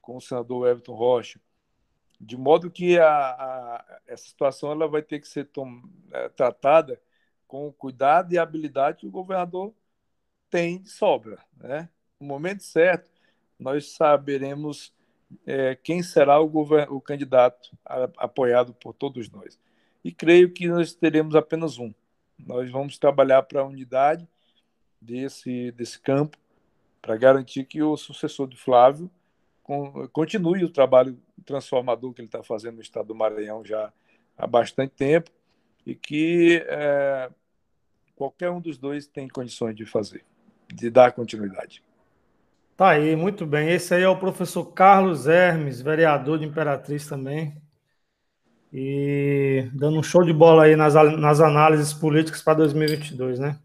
com 0.00 0.16
o 0.16 0.20
senador 0.20 0.68
Everton 0.68 0.94
Rocha, 0.94 1.40
de 2.20 2.36
modo 2.36 2.70
que 2.70 2.98
a, 2.98 3.08
a 3.08 4.00
essa 4.06 4.24
situação 4.24 4.72
ela 4.72 4.88
vai 4.88 5.02
ter 5.02 5.20
que 5.20 5.28
ser 5.28 5.46
tom, 5.46 5.82
é, 6.12 6.28
tratada 6.28 7.00
com 7.50 7.66
o 7.66 7.72
cuidado 7.72 8.32
e 8.32 8.38
habilidade 8.38 8.98
que 8.98 9.08
o 9.08 9.10
governador 9.10 9.74
tem 10.48 10.80
de 10.80 10.88
sobra. 10.88 11.44
Né? 11.56 11.88
No 12.20 12.28
momento 12.28 12.62
certo, 12.62 13.10
nós 13.58 13.90
saberemos 13.90 14.94
é, 15.44 15.74
quem 15.74 16.00
será 16.00 16.40
o, 16.40 16.46
o 16.46 17.00
candidato 17.00 17.76
a, 17.84 18.08
apoiado 18.18 18.72
por 18.72 18.94
todos 18.94 19.28
nós. 19.28 19.58
E 20.04 20.12
creio 20.12 20.52
que 20.52 20.68
nós 20.68 20.94
teremos 20.94 21.34
apenas 21.34 21.76
um. 21.76 21.92
Nós 22.38 22.70
vamos 22.70 22.98
trabalhar 22.98 23.42
para 23.42 23.62
a 23.62 23.66
unidade 23.66 24.28
desse, 25.00 25.72
desse 25.72 25.98
campo 25.98 26.38
para 27.02 27.16
garantir 27.16 27.64
que 27.64 27.82
o 27.82 27.96
sucessor 27.96 28.46
de 28.46 28.56
Flávio 28.56 29.10
continue 30.12 30.62
o 30.62 30.70
trabalho 30.70 31.20
transformador 31.44 32.14
que 32.14 32.20
ele 32.20 32.28
está 32.28 32.44
fazendo 32.44 32.76
no 32.76 32.80
estado 32.80 33.08
do 33.08 33.14
Maranhão 33.14 33.64
já 33.64 33.92
há 34.38 34.46
bastante 34.46 34.94
tempo 34.94 35.32
e 35.84 35.96
que 35.96 36.64
é, 36.68 37.30
qualquer 38.20 38.50
um 38.50 38.60
dos 38.60 38.76
dois 38.76 39.06
tem 39.06 39.26
condições 39.26 39.74
de 39.74 39.86
fazer, 39.86 40.22
de 40.68 40.90
dar 40.90 41.10
continuidade. 41.10 41.82
Tá 42.76 42.90
aí, 42.90 43.16
muito 43.16 43.46
bem. 43.46 43.70
Esse 43.70 43.94
aí 43.94 44.02
é 44.02 44.08
o 44.10 44.18
professor 44.18 44.62
Carlos 44.74 45.26
Hermes, 45.26 45.80
vereador 45.80 46.38
de 46.38 46.44
Imperatriz 46.44 47.06
também. 47.06 47.56
E 48.70 49.70
dando 49.72 49.98
um 49.98 50.02
show 50.02 50.22
de 50.22 50.34
bola 50.34 50.64
aí 50.64 50.76
nas, 50.76 50.92
nas 51.18 51.40
análises 51.40 51.94
políticas 51.94 52.42
para 52.42 52.58
2022, 52.58 53.38
né? 53.38 53.58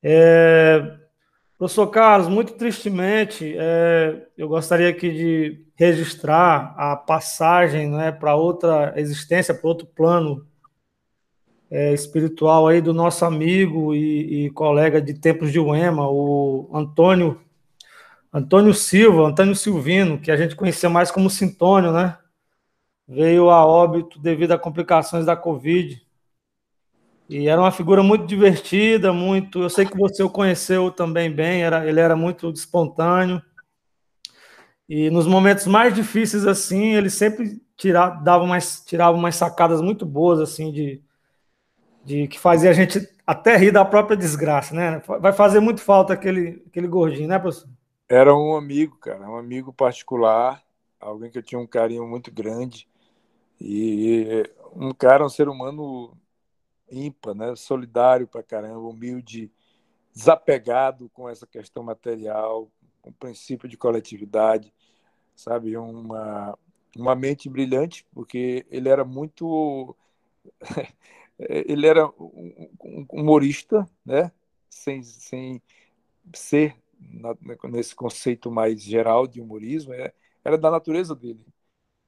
É, 0.00 0.96
professor 1.58 1.88
Carlos, 1.88 2.28
muito 2.28 2.52
tristemente, 2.52 3.56
é, 3.58 4.28
eu 4.38 4.46
gostaria 4.46 4.88
aqui 4.88 5.10
de 5.10 5.66
registrar 5.74 6.76
a 6.78 6.94
passagem 6.94 7.90
né, 7.90 8.12
para 8.12 8.36
outra 8.36 8.94
existência, 8.96 9.52
para 9.52 9.68
outro 9.68 9.84
plano 9.84 10.46
é, 11.70 11.92
espiritual 11.92 12.68
aí 12.68 12.80
do 12.80 12.94
nosso 12.94 13.24
amigo 13.24 13.94
e, 13.94 14.46
e, 14.46 14.50
colega 14.50 15.00
de 15.00 15.14
tempos 15.14 15.50
de 15.52 15.58
Uema, 15.58 16.08
o 16.08 16.70
Antônio 16.72 17.40
Antônio 18.32 18.74
Silva, 18.74 19.28
Antônio 19.28 19.54
Silvino, 19.54 20.18
que 20.20 20.28
a 20.28 20.36
gente 20.36 20.56
conhecia 20.56 20.90
mais 20.90 21.08
como 21.08 21.30
Sintônio, 21.30 21.92
né? 21.92 22.18
Veio 23.06 23.48
a 23.48 23.64
óbito 23.64 24.18
devido 24.18 24.50
a 24.50 24.58
complicações 24.58 25.24
da 25.24 25.36
Covid. 25.36 26.04
E 27.28 27.46
era 27.46 27.60
uma 27.60 27.70
figura 27.70 28.02
muito 28.02 28.26
divertida, 28.26 29.12
muito. 29.12 29.62
Eu 29.62 29.70
sei 29.70 29.86
que 29.86 29.96
você 29.96 30.20
o 30.24 30.28
conheceu 30.28 30.90
também 30.90 31.30
bem, 31.30 31.62
era, 31.62 31.86
ele 31.88 32.00
era 32.00 32.16
muito 32.16 32.50
espontâneo. 32.50 33.40
E 34.88 35.10
nos 35.10 35.28
momentos 35.28 35.66
mais 35.66 35.94
difíceis, 35.94 36.44
assim, 36.44 36.94
ele 36.94 37.10
sempre 37.10 37.62
tira, 37.76 38.08
dava 38.10 38.42
umas, 38.42 38.84
tirava 38.84 39.16
umas 39.16 39.36
sacadas 39.36 39.80
muito 39.80 40.04
boas, 40.04 40.40
assim, 40.40 40.72
de, 40.72 41.03
de 42.04 42.28
que 42.28 42.38
fazia 42.38 42.70
a 42.70 42.72
gente 42.72 43.08
até 43.26 43.56
rir 43.56 43.70
da 43.70 43.84
própria 43.84 44.16
desgraça, 44.16 44.74
né? 44.74 45.02
Vai 45.20 45.32
fazer 45.32 45.60
muito 45.60 45.80
falta 45.80 46.12
aquele, 46.12 46.62
aquele 46.66 46.86
gordinho, 46.86 47.28
né, 47.28 47.38
professor? 47.38 47.68
Era 48.08 48.34
um 48.34 48.54
amigo, 48.56 48.96
cara, 48.98 49.28
um 49.28 49.36
amigo 49.36 49.72
particular, 49.72 50.62
alguém 51.00 51.30
que 51.30 51.38
eu 51.38 51.42
tinha 51.42 51.58
um 51.58 51.66
carinho 51.66 52.06
muito 52.06 52.30
grande. 52.30 52.86
E 53.60 54.44
um 54.74 54.92
cara, 54.92 55.24
um 55.24 55.28
ser 55.28 55.48
humano 55.48 56.16
ímpar, 56.90 57.34
né? 57.34 57.56
solidário 57.56 58.26
pra 58.26 58.42
caramba, 58.42 58.78
humilde, 58.78 59.50
desapegado 60.14 61.08
com 61.10 61.28
essa 61.28 61.46
questão 61.46 61.82
material, 61.82 62.70
com 63.00 63.10
o 63.10 63.14
princípio 63.14 63.68
de 63.68 63.76
coletividade, 63.76 64.72
sabe? 65.34 65.76
Uma, 65.76 66.58
uma 66.96 67.14
mente 67.14 67.48
brilhante, 67.48 68.06
porque 68.12 68.66
ele 68.70 68.88
era 68.88 69.04
muito. 69.04 69.96
ele 71.38 71.86
era 71.86 72.06
um 72.06 73.06
humorista, 73.10 73.88
né? 74.04 74.30
sem, 74.74 75.02
sem 75.02 75.62
ser 76.34 76.76
na, 76.98 77.34
nesse 77.70 77.94
conceito 77.94 78.50
mais 78.50 78.82
geral 78.82 79.26
de 79.26 79.40
humorismo, 79.40 79.92
é, 79.94 80.12
era 80.44 80.58
da 80.58 80.70
natureza 80.70 81.14
dele. 81.14 81.44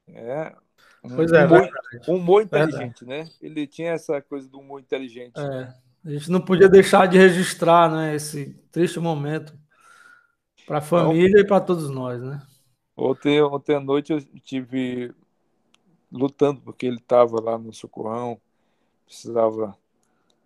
É, 0.07 0.55
um, 1.03 1.15
pois 1.15 1.31
é, 1.31 1.45
humor, 1.45 1.69
um 2.07 2.15
humor 2.15 2.41
inteligente, 2.43 3.05
né? 3.05 3.29
Ele 3.41 3.65
tinha 3.65 3.91
essa 3.91 4.21
coisa 4.21 4.47
do 4.49 4.59
humor 4.59 4.79
inteligente. 4.79 5.39
É, 5.39 5.73
a 6.05 6.09
gente 6.11 6.29
não 6.29 6.41
podia 6.41 6.69
deixar 6.69 7.07
de 7.07 7.17
registrar 7.17 7.91
né, 7.91 8.15
esse 8.15 8.53
triste 8.71 8.99
momento 8.99 9.57
para 10.65 10.79
a 10.79 10.81
família 10.81 11.37
não, 11.37 11.41
e 11.41 11.47
para 11.47 11.61
todos 11.61 11.89
nós, 11.89 12.21
né? 12.21 12.41
Ontem, 12.95 13.41
ontem 13.41 13.75
à 13.75 13.79
noite 13.79 14.11
eu 14.11 14.21
tive 14.41 15.13
lutando 16.11 16.61
porque 16.61 16.85
ele 16.85 16.97
estava 16.97 17.39
lá 17.41 17.57
no 17.57 17.73
socorrão, 17.73 18.39
precisava 19.07 19.75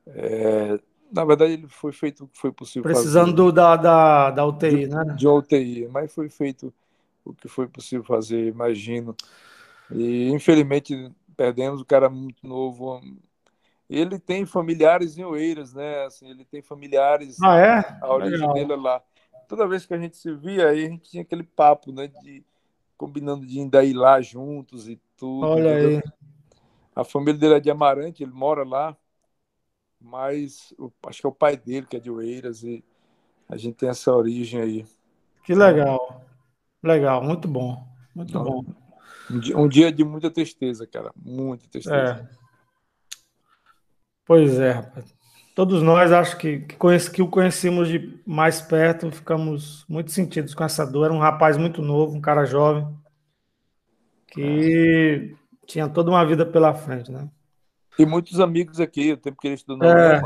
é, 0.07 0.79
na 1.11 1.25
verdade, 1.25 1.53
ele 1.53 1.67
foi 1.67 1.91
feito 1.91 2.23
o 2.23 2.27
que 2.27 2.37
foi 2.37 2.51
possível 2.51 2.83
Precisando 2.83 3.43
fazer. 3.43 3.51
da, 3.53 3.75
da, 3.75 4.31
da 4.31 4.45
UTI, 4.45 4.69
de, 4.69 4.87
né? 4.87 5.03
De 5.17 5.27
UTI, 5.27 5.87
mas 5.89 6.13
foi 6.13 6.29
feito 6.29 6.73
o 7.25 7.33
que 7.33 7.47
foi 7.47 7.67
possível 7.67 8.03
fazer, 8.03 8.47
imagino. 8.47 9.15
E, 9.91 10.29
infelizmente, 10.29 11.11
perdemos 11.35 11.81
o 11.81 11.85
cara 11.85 12.09
muito 12.09 12.47
novo. 12.47 13.01
Ele 13.89 14.17
tem 14.17 14.45
familiares 14.45 15.17
em 15.17 15.23
Oeiras, 15.23 15.73
né? 15.73 16.05
Assim, 16.05 16.29
ele 16.29 16.45
tem 16.45 16.61
familiares. 16.61 17.37
Ah, 17.43 17.57
é? 17.57 17.97
A 18.01 18.13
origem 18.13 18.39
Legal. 18.39 18.53
dele 18.53 18.73
é 18.73 18.77
lá. 18.77 19.01
Toda 19.49 19.67
vez 19.67 19.85
que 19.85 19.93
a 19.93 19.97
gente 19.97 20.15
se 20.15 20.33
via, 20.33 20.69
aí 20.69 20.85
a 20.85 20.89
gente 20.89 21.09
tinha 21.09 21.23
aquele 21.23 21.43
papo, 21.43 21.91
né? 21.91 22.07
De, 22.07 22.41
combinando 22.95 23.45
de 23.45 23.59
ainda 23.59 23.83
ir 23.83 23.93
lá 23.93 24.21
juntos 24.21 24.87
e 24.87 24.97
tudo. 25.17 25.45
Olha 25.45 25.75
aí. 25.75 26.01
A 26.95 27.03
família 27.03 27.39
dele 27.39 27.55
é 27.55 27.59
de 27.59 27.71
Amarante, 27.71 28.23
ele 28.23 28.31
mora 28.31 28.63
lá 28.63 28.97
mas 30.01 30.73
acho 31.05 31.21
que 31.21 31.27
é 31.27 31.29
o 31.29 31.33
pai 31.33 31.55
dele 31.55 31.85
que 31.85 31.95
é 31.95 31.99
de 31.99 32.09
Oeiras 32.09 32.63
e 32.63 32.83
a 33.47 33.55
gente 33.55 33.75
tem 33.75 33.89
essa 33.89 34.11
origem 34.11 34.59
aí. 34.59 34.85
Que 35.43 35.53
legal, 35.53 36.25
legal, 36.81 37.23
muito 37.23 37.47
bom, 37.47 37.85
muito 38.15 38.33
Não, 38.33 38.43
bom. 38.43 38.65
Um 39.29 39.39
dia, 39.39 39.57
um 39.57 39.67
dia, 39.67 39.91
de 39.91 40.03
muita 40.03 40.31
tristeza, 40.31 40.87
cara, 40.87 41.11
muita 41.15 41.67
tristeza. 41.67 42.29
É. 42.31 42.41
Pois 44.25 44.59
é, 44.59 44.71
rapaz. 44.71 45.13
Todos 45.53 45.83
nós 45.83 46.11
acho 46.11 46.37
que, 46.37 46.59
que, 46.59 46.75
conhece, 46.75 47.11
que 47.11 47.21
o 47.21 47.27
conhecemos 47.27 47.87
de 47.89 48.19
mais 48.25 48.61
perto, 48.61 49.11
ficamos 49.11 49.85
muito 49.87 50.09
sentidos 50.11 50.53
com 50.53 50.63
essa 50.63 50.85
dor. 50.85 51.05
Era 51.05 51.13
um 51.13 51.19
rapaz 51.19 51.57
muito 51.57 51.81
novo, 51.81 52.15
um 52.15 52.21
cara 52.21 52.45
jovem, 52.45 52.87
que 54.27 55.35
é. 55.37 55.40
Tinha 55.71 55.87
toda 55.87 56.11
uma 56.11 56.25
vida 56.25 56.45
pela 56.45 56.73
frente, 56.73 57.11
né? 57.11 57.29
E 57.97 58.05
muitos 58.05 58.39
amigos 58.39 58.79
aqui, 58.79 59.13
o 59.13 59.17
tempo 59.17 59.39
que 59.39 59.47
ele 59.47 59.55
estudou 59.55 59.87
é, 59.89 60.21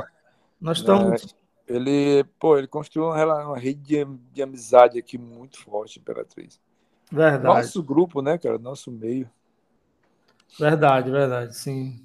Nós 0.60 0.80
estamos. 0.80 1.36
É, 1.68 1.76
ele, 1.76 2.24
pô, 2.40 2.58
ele 2.58 2.68
construiu 2.68 3.10
uma, 3.10 3.46
uma 3.46 3.58
rede 3.58 3.82
de, 3.82 4.06
de, 4.34 4.42
amizade 4.42 4.98
aqui 4.98 5.18
muito 5.18 5.60
forte, 5.62 6.00
Imperatriz. 6.00 6.60
Verdade. 7.12 7.44
Nosso 7.44 7.84
grupo, 7.84 8.22
né, 8.22 8.38
cara? 8.38 8.58
Nosso 8.58 8.92
meio. 8.92 9.30
Verdade, 10.60 11.12
verdade, 11.12 11.56
sim. 11.56 12.02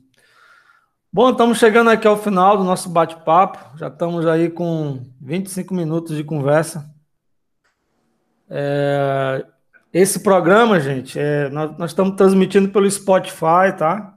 Bom, 1.13 1.31
estamos 1.31 1.59
chegando 1.59 1.91
aqui 1.91 2.07
ao 2.07 2.17
final 2.17 2.57
do 2.57 2.65
nosso 2.65 2.89
bate-papo. 2.89 3.77
Já 3.77 3.89
estamos 3.89 4.27
aí 4.27 4.51
com 4.51 5.05
25 5.21 5.75
minutos 5.75 6.17
de 6.17 6.25
conversa. 6.25 6.95
É, 8.49 9.47
esse 9.93 10.21
programa, 10.21 10.79
gente, 10.79 11.19
é, 11.19 11.49
nós, 11.49 11.77
nós, 11.77 11.91
estamos 11.91 12.17
transmitindo 12.17 12.69
pelo 12.69 12.91
Spotify, 12.91 13.77
tá? 13.77 14.17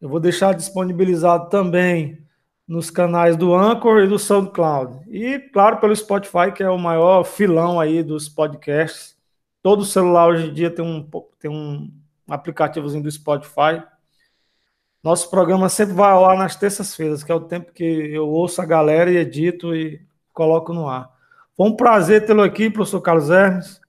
Eu 0.00 0.08
vou 0.08 0.18
deixar 0.18 0.54
disponibilizado 0.54 1.48
também 1.48 2.18
nos 2.66 2.90
canais 2.90 3.36
do 3.36 3.54
Anchor 3.54 4.00
e 4.02 4.08
do 4.08 4.18
SoundCloud. 4.18 5.08
E, 5.08 5.38
claro, 5.38 5.78
pelo 5.78 5.94
Spotify, 5.94 6.50
que 6.54 6.62
é 6.62 6.70
o 6.70 6.78
maior 6.78 7.22
filão 7.22 7.78
aí 7.78 8.02
dos 8.02 8.28
podcasts. 8.28 9.16
Todo 9.62 9.84
celular 9.84 10.28
hoje 10.28 10.48
em 10.48 10.54
dia 10.54 10.70
tem 10.70 10.84
um, 10.84 11.08
tem 11.38 11.50
um 11.50 11.88
aplicativozinho 12.28 13.04
do 13.04 13.10
Spotify. 13.10 13.82
Nosso 15.02 15.30
programa 15.30 15.68
sempre 15.68 15.94
vai 15.94 16.10
ao 16.10 16.24
ar 16.24 16.36
nas 16.36 16.56
terças-feiras, 16.56 17.22
que 17.22 17.30
é 17.30 17.34
o 17.34 17.40
tempo 17.40 17.72
que 17.72 17.84
eu 17.84 18.28
ouço 18.28 18.60
a 18.60 18.66
galera 18.66 19.10
e 19.10 19.16
edito 19.16 19.74
e 19.74 20.00
coloco 20.32 20.72
no 20.72 20.88
ar. 20.88 21.10
Foi 21.56 21.68
um 21.68 21.76
prazer 21.76 22.24
tê-lo 22.24 22.42
aqui, 22.42 22.70
professor 22.70 23.00
Carlos 23.00 23.30
Hermes. 23.30 23.80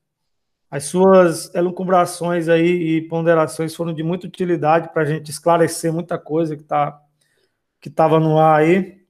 As 0.73 0.85
suas 0.85 1.53
elucubrações 1.53 2.49
aí 2.49 2.65
e 2.65 3.01
ponderações 3.07 3.75
foram 3.75 3.93
de 3.93 4.01
muita 4.01 4.25
utilidade 4.25 4.91
para 4.91 5.03
a 5.03 5.05
gente 5.05 5.29
esclarecer 5.29 5.93
muita 5.93 6.17
coisa 6.17 6.57
que 6.57 6.63
tá, 6.63 6.99
que 7.79 7.89
estava 7.89 8.19
no 8.19 8.39
ar 8.39 8.61
aí. 8.61 9.05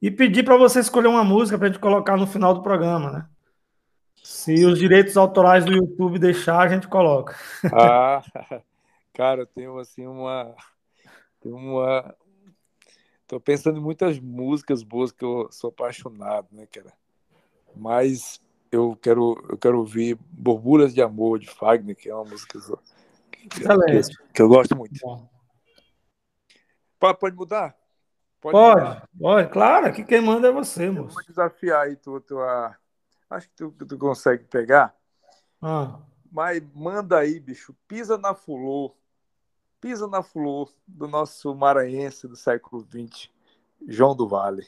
E 0.00 0.12
pedir 0.12 0.44
para 0.44 0.56
você 0.56 0.78
escolher 0.78 1.08
uma 1.08 1.24
música 1.24 1.58
para 1.58 1.66
a 1.66 1.70
gente 1.72 1.80
colocar 1.80 2.16
no 2.16 2.24
final 2.24 2.54
do 2.54 2.62
programa, 2.62 3.10
né? 3.10 3.26
Se 4.22 4.64
os 4.64 4.78
direitos 4.78 5.16
autorais 5.16 5.64
do 5.64 5.72
YouTube 5.72 6.20
deixar, 6.20 6.60
a 6.60 6.68
gente 6.68 6.86
coloca. 6.86 7.36
Ah, 7.74 8.22
cara, 9.12 9.40
eu 9.40 9.46
tenho 9.46 9.76
assim 9.80 10.06
uma. 10.06 10.54
Tenho 11.40 11.56
uma. 11.56 12.14
Tô 13.26 13.40
pensando 13.40 13.78
em 13.78 13.82
muitas 13.82 14.20
músicas 14.20 14.84
boas 14.84 15.10
que 15.10 15.24
eu 15.24 15.48
sou 15.50 15.70
apaixonado, 15.70 16.46
né, 16.52 16.64
cara? 16.70 16.92
Mas 17.74 18.40
eu 18.72 18.96
quero, 19.00 19.44
eu 19.50 19.58
quero 19.58 19.78
ouvir 19.78 20.18
Borbulhas 20.30 20.94
de 20.94 21.02
Amor, 21.02 21.38
de 21.38 21.48
Fagner, 21.48 21.94
que 21.94 22.08
é 22.08 22.14
uma 22.14 22.24
música 22.24 22.58
que, 23.30 23.48
que, 23.48 24.32
que 24.32 24.42
eu 24.42 24.48
gosto 24.48 24.74
muito. 24.74 24.98
Pode, 26.98 27.18
pode 27.18 27.36
mudar? 27.36 27.76
Pode, 28.40 28.52
pode, 28.52 28.80
mudar. 28.80 29.08
pode, 29.20 29.48
claro, 29.50 29.86
aqui 29.86 30.02
quem 30.02 30.22
manda 30.22 30.48
é 30.48 30.52
você, 30.52 30.90
moço. 30.90 31.10
Eu 31.10 31.14
vou 31.14 31.24
desafiar 31.24 31.82
aí 31.82 31.96
tu, 31.96 32.18
tua. 32.20 32.74
Acho 33.28 33.48
que 33.48 33.54
tu, 33.54 33.70
tu 33.70 33.98
consegue 33.98 34.44
pegar. 34.44 34.96
Ah. 35.60 36.00
Mas 36.30 36.62
manda 36.74 37.18
aí, 37.18 37.38
bicho. 37.38 37.76
Pisa 37.86 38.16
na 38.16 38.34
fulô. 38.34 38.96
Pisa 39.80 40.06
na 40.06 40.22
fulô 40.22 40.68
do 40.86 41.06
nosso 41.06 41.54
maranhense 41.54 42.26
do 42.26 42.36
século 42.36 42.86
XX, 42.90 43.28
João 43.86 44.16
do 44.16 44.26
Vale. 44.26 44.66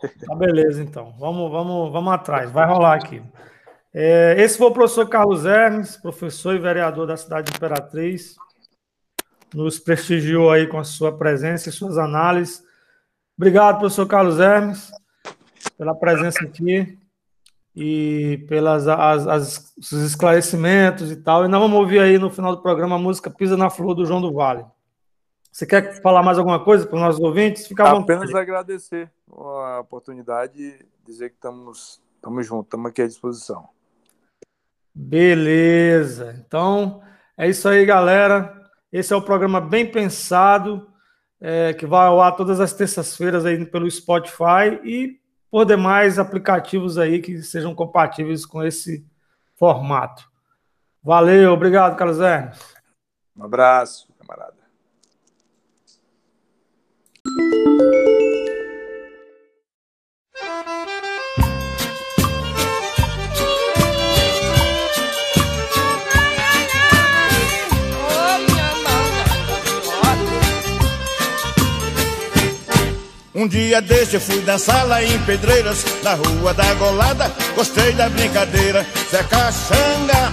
Tá 0.00 0.34
beleza, 0.34 0.82
então. 0.82 1.14
Vamos, 1.18 1.50
vamos, 1.50 1.92
vamos 1.92 2.12
atrás. 2.12 2.50
Vai 2.50 2.66
rolar 2.66 2.94
aqui. 2.94 3.22
É, 3.94 4.34
esse 4.38 4.58
foi 4.58 4.66
o 4.66 4.72
professor 4.72 5.08
Carlos 5.08 5.46
Hermes, 5.46 5.96
professor 5.96 6.54
e 6.54 6.58
vereador 6.58 7.06
da 7.06 7.16
cidade 7.16 7.50
de 7.50 7.56
Imperatriz. 7.56 8.36
Nos 9.54 9.78
prestigiou 9.78 10.50
aí 10.50 10.66
com 10.66 10.78
a 10.78 10.84
sua 10.84 11.16
presença 11.16 11.68
e 11.68 11.72
suas 11.72 11.96
análises. 11.96 12.62
Obrigado, 13.38 13.78
professor 13.78 14.06
Carlos 14.06 14.38
Hermes, 14.38 14.90
pela 15.78 15.94
presença 15.94 16.44
aqui. 16.44 16.98
e 17.74 18.44
pelas 18.48 18.88
as, 18.88 19.26
as, 19.26 19.74
os 19.78 19.92
esclarecimentos 19.92 21.10
e 21.10 21.16
tal. 21.16 21.44
E 21.44 21.48
nós 21.48 21.60
vamos 21.60 21.78
ouvir 21.78 22.00
aí 22.00 22.18
no 22.18 22.30
final 22.30 22.56
do 22.56 22.62
programa 22.62 22.96
a 22.96 22.98
música 22.98 23.30
Pisa 23.30 23.56
na 23.56 23.70
Flor 23.70 23.94
do 23.94 24.06
João 24.06 24.20
do 24.20 24.32
Vale. 24.32 24.64
Você 25.56 25.64
quer 25.64 26.02
falar 26.02 26.22
mais 26.22 26.36
alguma 26.36 26.62
coisa 26.62 26.86
para 26.86 26.96
os 26.96 27.00
nossos 27.00 27.18
ouvintes? 27.18 27.66
Fica 27.66 27.88
Apenas 27.88 28.34
agradecer 28.34 29.10
a 29.32 29.80
oportunidade 29.80 30.62
e 30.62 30.86
dizer 31.02 31.30
que 31.30 31.36
estamos, 31.36 31.98
estamos 32.14 32.46
juntos, 32.46 32.66
estamos 32.66 32.90
aqui 32.90 33.00
à 33.00 33.06
disposição. 33.06 33.66
Beleza. 34.94 36.44
Então, 36.46 37.02
é 37.38 37.48
isso 37.48 37.66
aí, 37.70 37.86
galera. 37.86 38.70
Esse 38.92 39.14
é 39.14 39.16
o 39.16 39.22
programa 39.22 39.58
Bem 39.58 39.90
Pensado, 39.90 40.90
é, 41.40 41.72
que 41.72 41.86
vai 41.86 42.06
ao 42.06 42.20
ar 42.20 42.36
todas 42.36 42.60
as 42.60 42.74
terças-feiras 42.74 43.46
aí 43.46 43.64
pelo 43.64 43.90
Spotify 43.90 44.78
e 44.84 45.18
por 45.50 45.64
demais 45.64 46.18
aplicativos 46.18 46.98
aí 46.98 47.22
que 47.22 47.42
sejam 47.42 47.74
compatíveis 47.74 48.44
com 48.44 48.62
esse 48.62 49.06
formato. 49.54 50.30
Valeu, 51.02 51.54
obrigado, 51.54 51.96
Carlos 51.96 52.20
Hermes. 52.20 52.58
Um 53.34 53.44
abraço, 53.44 54.06
camarada. 54.18 54.55
Um 73.38 73.46
dia 73.46 73.82
desse 73.82 74.14
eu 74.14 74.20
fui 74.20 74.40
dançar 74.40 74.86
lá 74.88 75.04
em 75.04 75.18
Pedreiras, 75.20 75.84
na 76.02 76.14
rua 76.14 76.54
da 76.54 76.74
Golada, 76.74 77.30
gostei 77.54 77.92
da 77.92 78.08
brincadeira. 78.08 78.84
Zé 79.10 79.22
Caxanga 79.22 80.32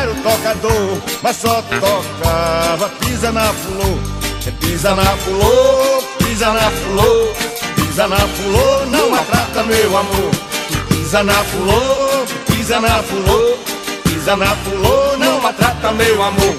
era 0.00 0.10
o 0.10 0.14
tocador, 0.16 0.98
mas 1.22 1.36
só 1.36 1.62
tocava 1.62 2.88
pisa 3.00 3.30
na 3.30 3.52
flor. 3.52 3.98
É 4.46 4.50
pisa 4.50 4.94
na 4.94 5.16
flor, 5.16 6.04
pisa 6.34 6.52
na 6.52 6.68
flor, 6.68 7.36
pisa 7.76 8.08
na 8.08 8.16
flor, 8.16 8.86
não 8.88 9.10
maltrata 9.10 9.62
meu 9.62 9.96
amor. 9.96 10.30
Pisa 10.88 11.22
na 11.22 11.32
flor, 11.32 12.26
pisa 12.46 12.80
na 12.80 13.02
flor, 13.04 13.58
pisa 14.02 14.36
na 14.36 14.56
flor, 14.56 15.16
não 15.16 15.40
maltrata 15.40 15.92
meu 15.92 16.20
amor. 16.20 16.56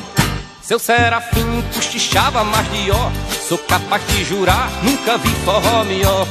Seu 0.62 0.80
serafim 0.80 1.62
cochichava 1.74 2.44
mais 2.44 2.68
de 2.72 2.90
ó 2.90 3.12
Sou 3.48 3.58
capaz 3.58 4.02
de 4.08 4.24
jurar, 4.24 4.72
nunca 4.82 5.16
vi 5.20 5.30
forró 5.46 5.84
melhor 5.84 6.28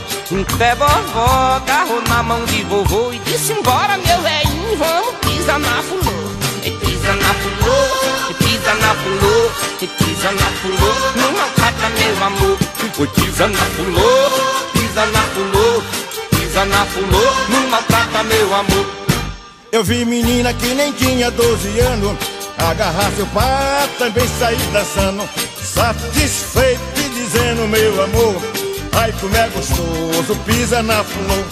Até 0.53 0.75
vovó 0.75 1.55
agarrou 1.55 2.03
na 2.09 2.21
mão 2.21 2.45
de 2.47 2.65
vovô 2.65 3.13
E 3.13 3.19
disse, 3.21 3.53
embora 3.53 3.97
meu 3.97 4.21
velhinho, 4.23 4.77
vamos 4.77 5.15
pisa 5.21 5.57
na 5.57 5.81
fulô 5.85 6.24
pisa 7.05 7.17
na 7.17 7.35
fulô, 7.35 8.31
e 8.31 8.35
pisa 8.35 8.75
na 8.75 8.95
fulô 8.95 9.51
E 9.83 9.87
pisa 9.87 10.33
na 10.33 10.47
fulô, 10.63 10.95
não 11.17 11.33
maltrata 11.33 11.89
meu 11.91 12.25
amor 12.25 12.59
Oi, 12.99 13.07
pisa 13.09 13.49
na 13.49 13.59
fulô, 13.59 14.71
pisa 14.73 15.07
na 15.07 15.21
fulô 15.35 15.83
Pisa 16.31 16.65
na 16.65 16.87
fulô, 16.87 17.35
não 17.51 17.69
maltrata 17.69 18.23
meu 18.23 18.55
amor 18.55 18.87
Eu 19.71 19.85
vi 19.85 20.05
menina 20.07 20.55
que 20.55 20.75
nem 20.75 20.93
tinha 20.93 21.31
12 21.31 21.81
anos 21.81 22.17
Agarrar 22.57 23.11
seu 23.17 23.27
pai, 23.27 23.91
também 23.99 24.27
sair 24.39 24.57
dançando 24.73 25.29
Satisfeito 25.63 26.81
e 27.01 27.09
dizendo 27.11 27.69
meu 27.69 28.03
amor 28.03 28.43
Ai 28.95 29.13
como 29.21 29.37
é 29.37 29.49
gostoso, 29.49 30.37
pisa 30.47 30.83
na 30.83 31.05
flor 31.05 31.45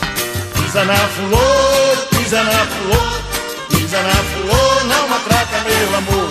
Pisa 0.54 0.84
na 0.84 0.96
flor, 0.96 2.08
pisa 2.10 2.42
na 2.42 2.66
flor 2.66 3.22
Pisa 3.68 4.02
na 4.02 4.14
flor, 4.14 4.71
não 4.84 5.08
maltrata 5.08 5.60
meu 5.60 5.96
amor. 5.96 6.30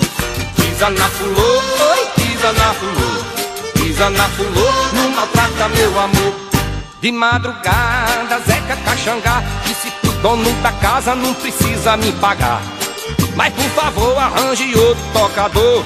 Pisa 0.55 0.89
na 0.89 1.07
flor, 1.09 1.63
oi, 1.91 2.07
pisa 2.15 2.51
na 2.53 2.73
flor 2.73 3.25
Pisa 3.73 4.09
na 4.09 4.27
flor, 4.29 4.93
não 4.93 5.09
maltrata 5.11 5.69
meu 5.69 5.99
amor. 5.99 6.33
De 7.01 7.11
madrugada, 7.11 8.39
Zeca 8.47 8.75
Caxangá 8.83 9.43
Disse 9.65 9.91
pro 10.01 10.11
dono 10.23 10.51
da 10.63 10.71
casa 10.71 11.13
não 11.13 11.33
precisa 11.35 11.97
me 11.97 12.11
pagar. 12.13 12.61
Mas 13.35 13.53
por 13.53 13.69
favor 13.71 14.17
arranje 14.17 14.75
outro 14.75 15.03
tocador. 15.13 15.85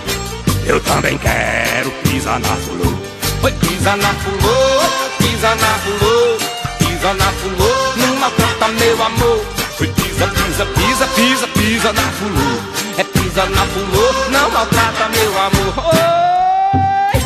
Eu 0.66 0.80
também 0.82 1.18
quero 1.18 1.92
pisar 2.04 2.40
na 2.40 2.56
fulô. 2.56 2.94
Foi 3.42 3.52
pisa 3.52 3.96
na 3.98 4.14
fulô, 4.14 4.80
pisa 5.18 5.56
na 5.56 5.80
fulô. 5.80 6.38
Pisa 6.80 7.14
na 7.14 7.32
fulô, 7.34 7.96
não 7.98 8.16
maltrata 8.16 8.68
meu 8.70 9.04
amor 9.04 9.55
Foi 9.78 9.88
pisa, 9.88 10.28
pisa, 10.28 10.66
pisa, 10.66 11.08
pisa, 11.08 11.48
pisa 11.48 11.94
na 11.94 12.02
fulô 12.14 12.62
É 12.98 13.04
pisa 13.04 13.46
na 13.46 13.66
fulô, 13.68 14.30
não 14.30 14.50
maltrata 14.52 15.10
meu 15.10 15.38
amor. 15.38 15.74
Oi! 15.94 17.22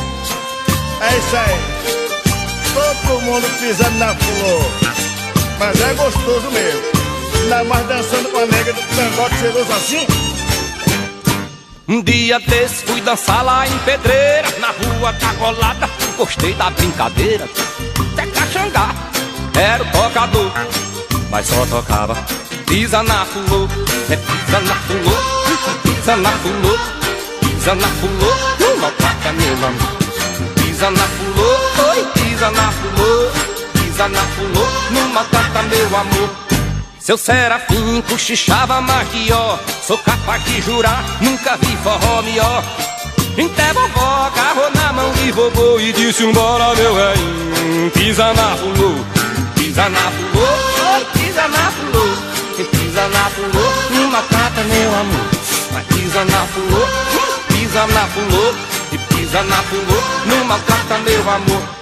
É 1.01 1.17
isso 1.17 1.37
aí. 1.37 1.59
Todo 2.73 3.21
mundo 3.21 3.59
pisando 3.59 3.97
na 3.99 4.15
fulô 4.15 4.61
Mas 5.59 5.79
é 5.79 5.93
gostoso 5.93 6.51
mesmo. 6.51 6.81
Ainda 7.41 7.63
mais 7.63 7.87
dançando 7.87 8.29
com 8.29 8.39
a 8.39 8.45
nega 8.45 8.73
do 8.73 8.81
cangote 8.81 9.37
cheiroso 9.37 9.71
assim. 9.73 10.07
Um 11.87 12.01
dia 12.03 12.39
desse 12.39 12.85
fui 12.85 13.01
dançar 13.01 13.43
lá 13.43 13.67
em 13.67 13.77
Pedreira, 13.79 14.47
na 14.59 14.67
rua 14.67 15.11
da 15.13 15.33
colada, 15.33 15.89
gostei 16.17 16.53
da 16.53 16.69
brincadeira. 16.69 17.49
Até 18.13 18.27
Caxangá 18.27 18.93
era 19.59 19.83
o 19.83 19.85
tocador, 19.87 20.51
mas 21.29 21.47
só 21.47 21.65
tocava 21.65 22.15
pisa 22.69 23.01
na 23.01 23.25
fulô, 23.25 23.67
é 24.09 24.15
pisa 24.15 24.59
na 24.59 24.75
fulô, 24.75 25.17
pisa 25.81 26.15
na 26.17 26.31
fulô, 26.31 26.77
pisa 27.39 27.75
na 27.75 27.87
fulô, 27.87 28.33
não 28.59 28.77
maltrata 28.77 29.33
meu 29.33 29.53
amor. 29.67 29.99
Pisa 30.55 30.91
na 30.91 31.03
fulô, 31.03 31.89
oi, 31.89 32.05
pisa 32.13 32.51
na 32.51 32.71
fulô, 32.71 33.31
pisa 33.73 34.07
na 34.07 34.21
fulô, 34.21 34.67
não 34.91 35.09
maltrata 35.09 35.63
meu 35.63 35.97
amor. 35.97 36.29
Seu 36.99 37.17
serafim 37.17 38.03
cochichava 38.07 38.81
mais 38.81 39.07
que 39.09 39.31
ó 39.31 39.57
Sou 39.87 39.97
capaz 39.97 40.43
de 40.43 40.61
jurar, 40.61 41.03
nunca 41.21 41.57
vi 41.57 41.75
forró 41.77 42.21
melhor 42.21 42.63
Até 43.33 43.73
vovó 43.73 44.27
agarrou 44.27 44.69
na 44.75 44.93
mão 44.93 45.11
de 45.13 45.31
vovô 45.31 45.79
E 45.79 45.91
disse, 45.91 46.23
embora 46.23 46.75
meu 46.75 46.93
velhinho 46.93 47.89
Pisa 47.91 48.31
na 48.33 48.55
fulô, 48.57 49.03
pisa 49.55 49.89
na 49.89 50.11
fulô 50.11 50.78
Pisa 51.39 51.47
na 51.47 51.71
fulô, 51.71 52.65
pisa 52.69 53.07
na 53.07 53.29
fulô 53.29 53.65
Numa 53.91 54.21
cata 54.23 54.61
meu 54.65 54.93
amor. 54.93 55.29
Mas 55.71 55.85
pisa 55.85 56.25
na 56.25 56.45
fulô, 56.47 56.85
pisa 57.47 57.87
na 57.87 58.07
fulô 58.07 58.53
pisa 59.07 59.43
na 59.43 59.55
fulô, 59.63 60.01
numa 60.25 60.59
cata 60.59 60.97
meu 60.97 61.29
amor 61.29 61.78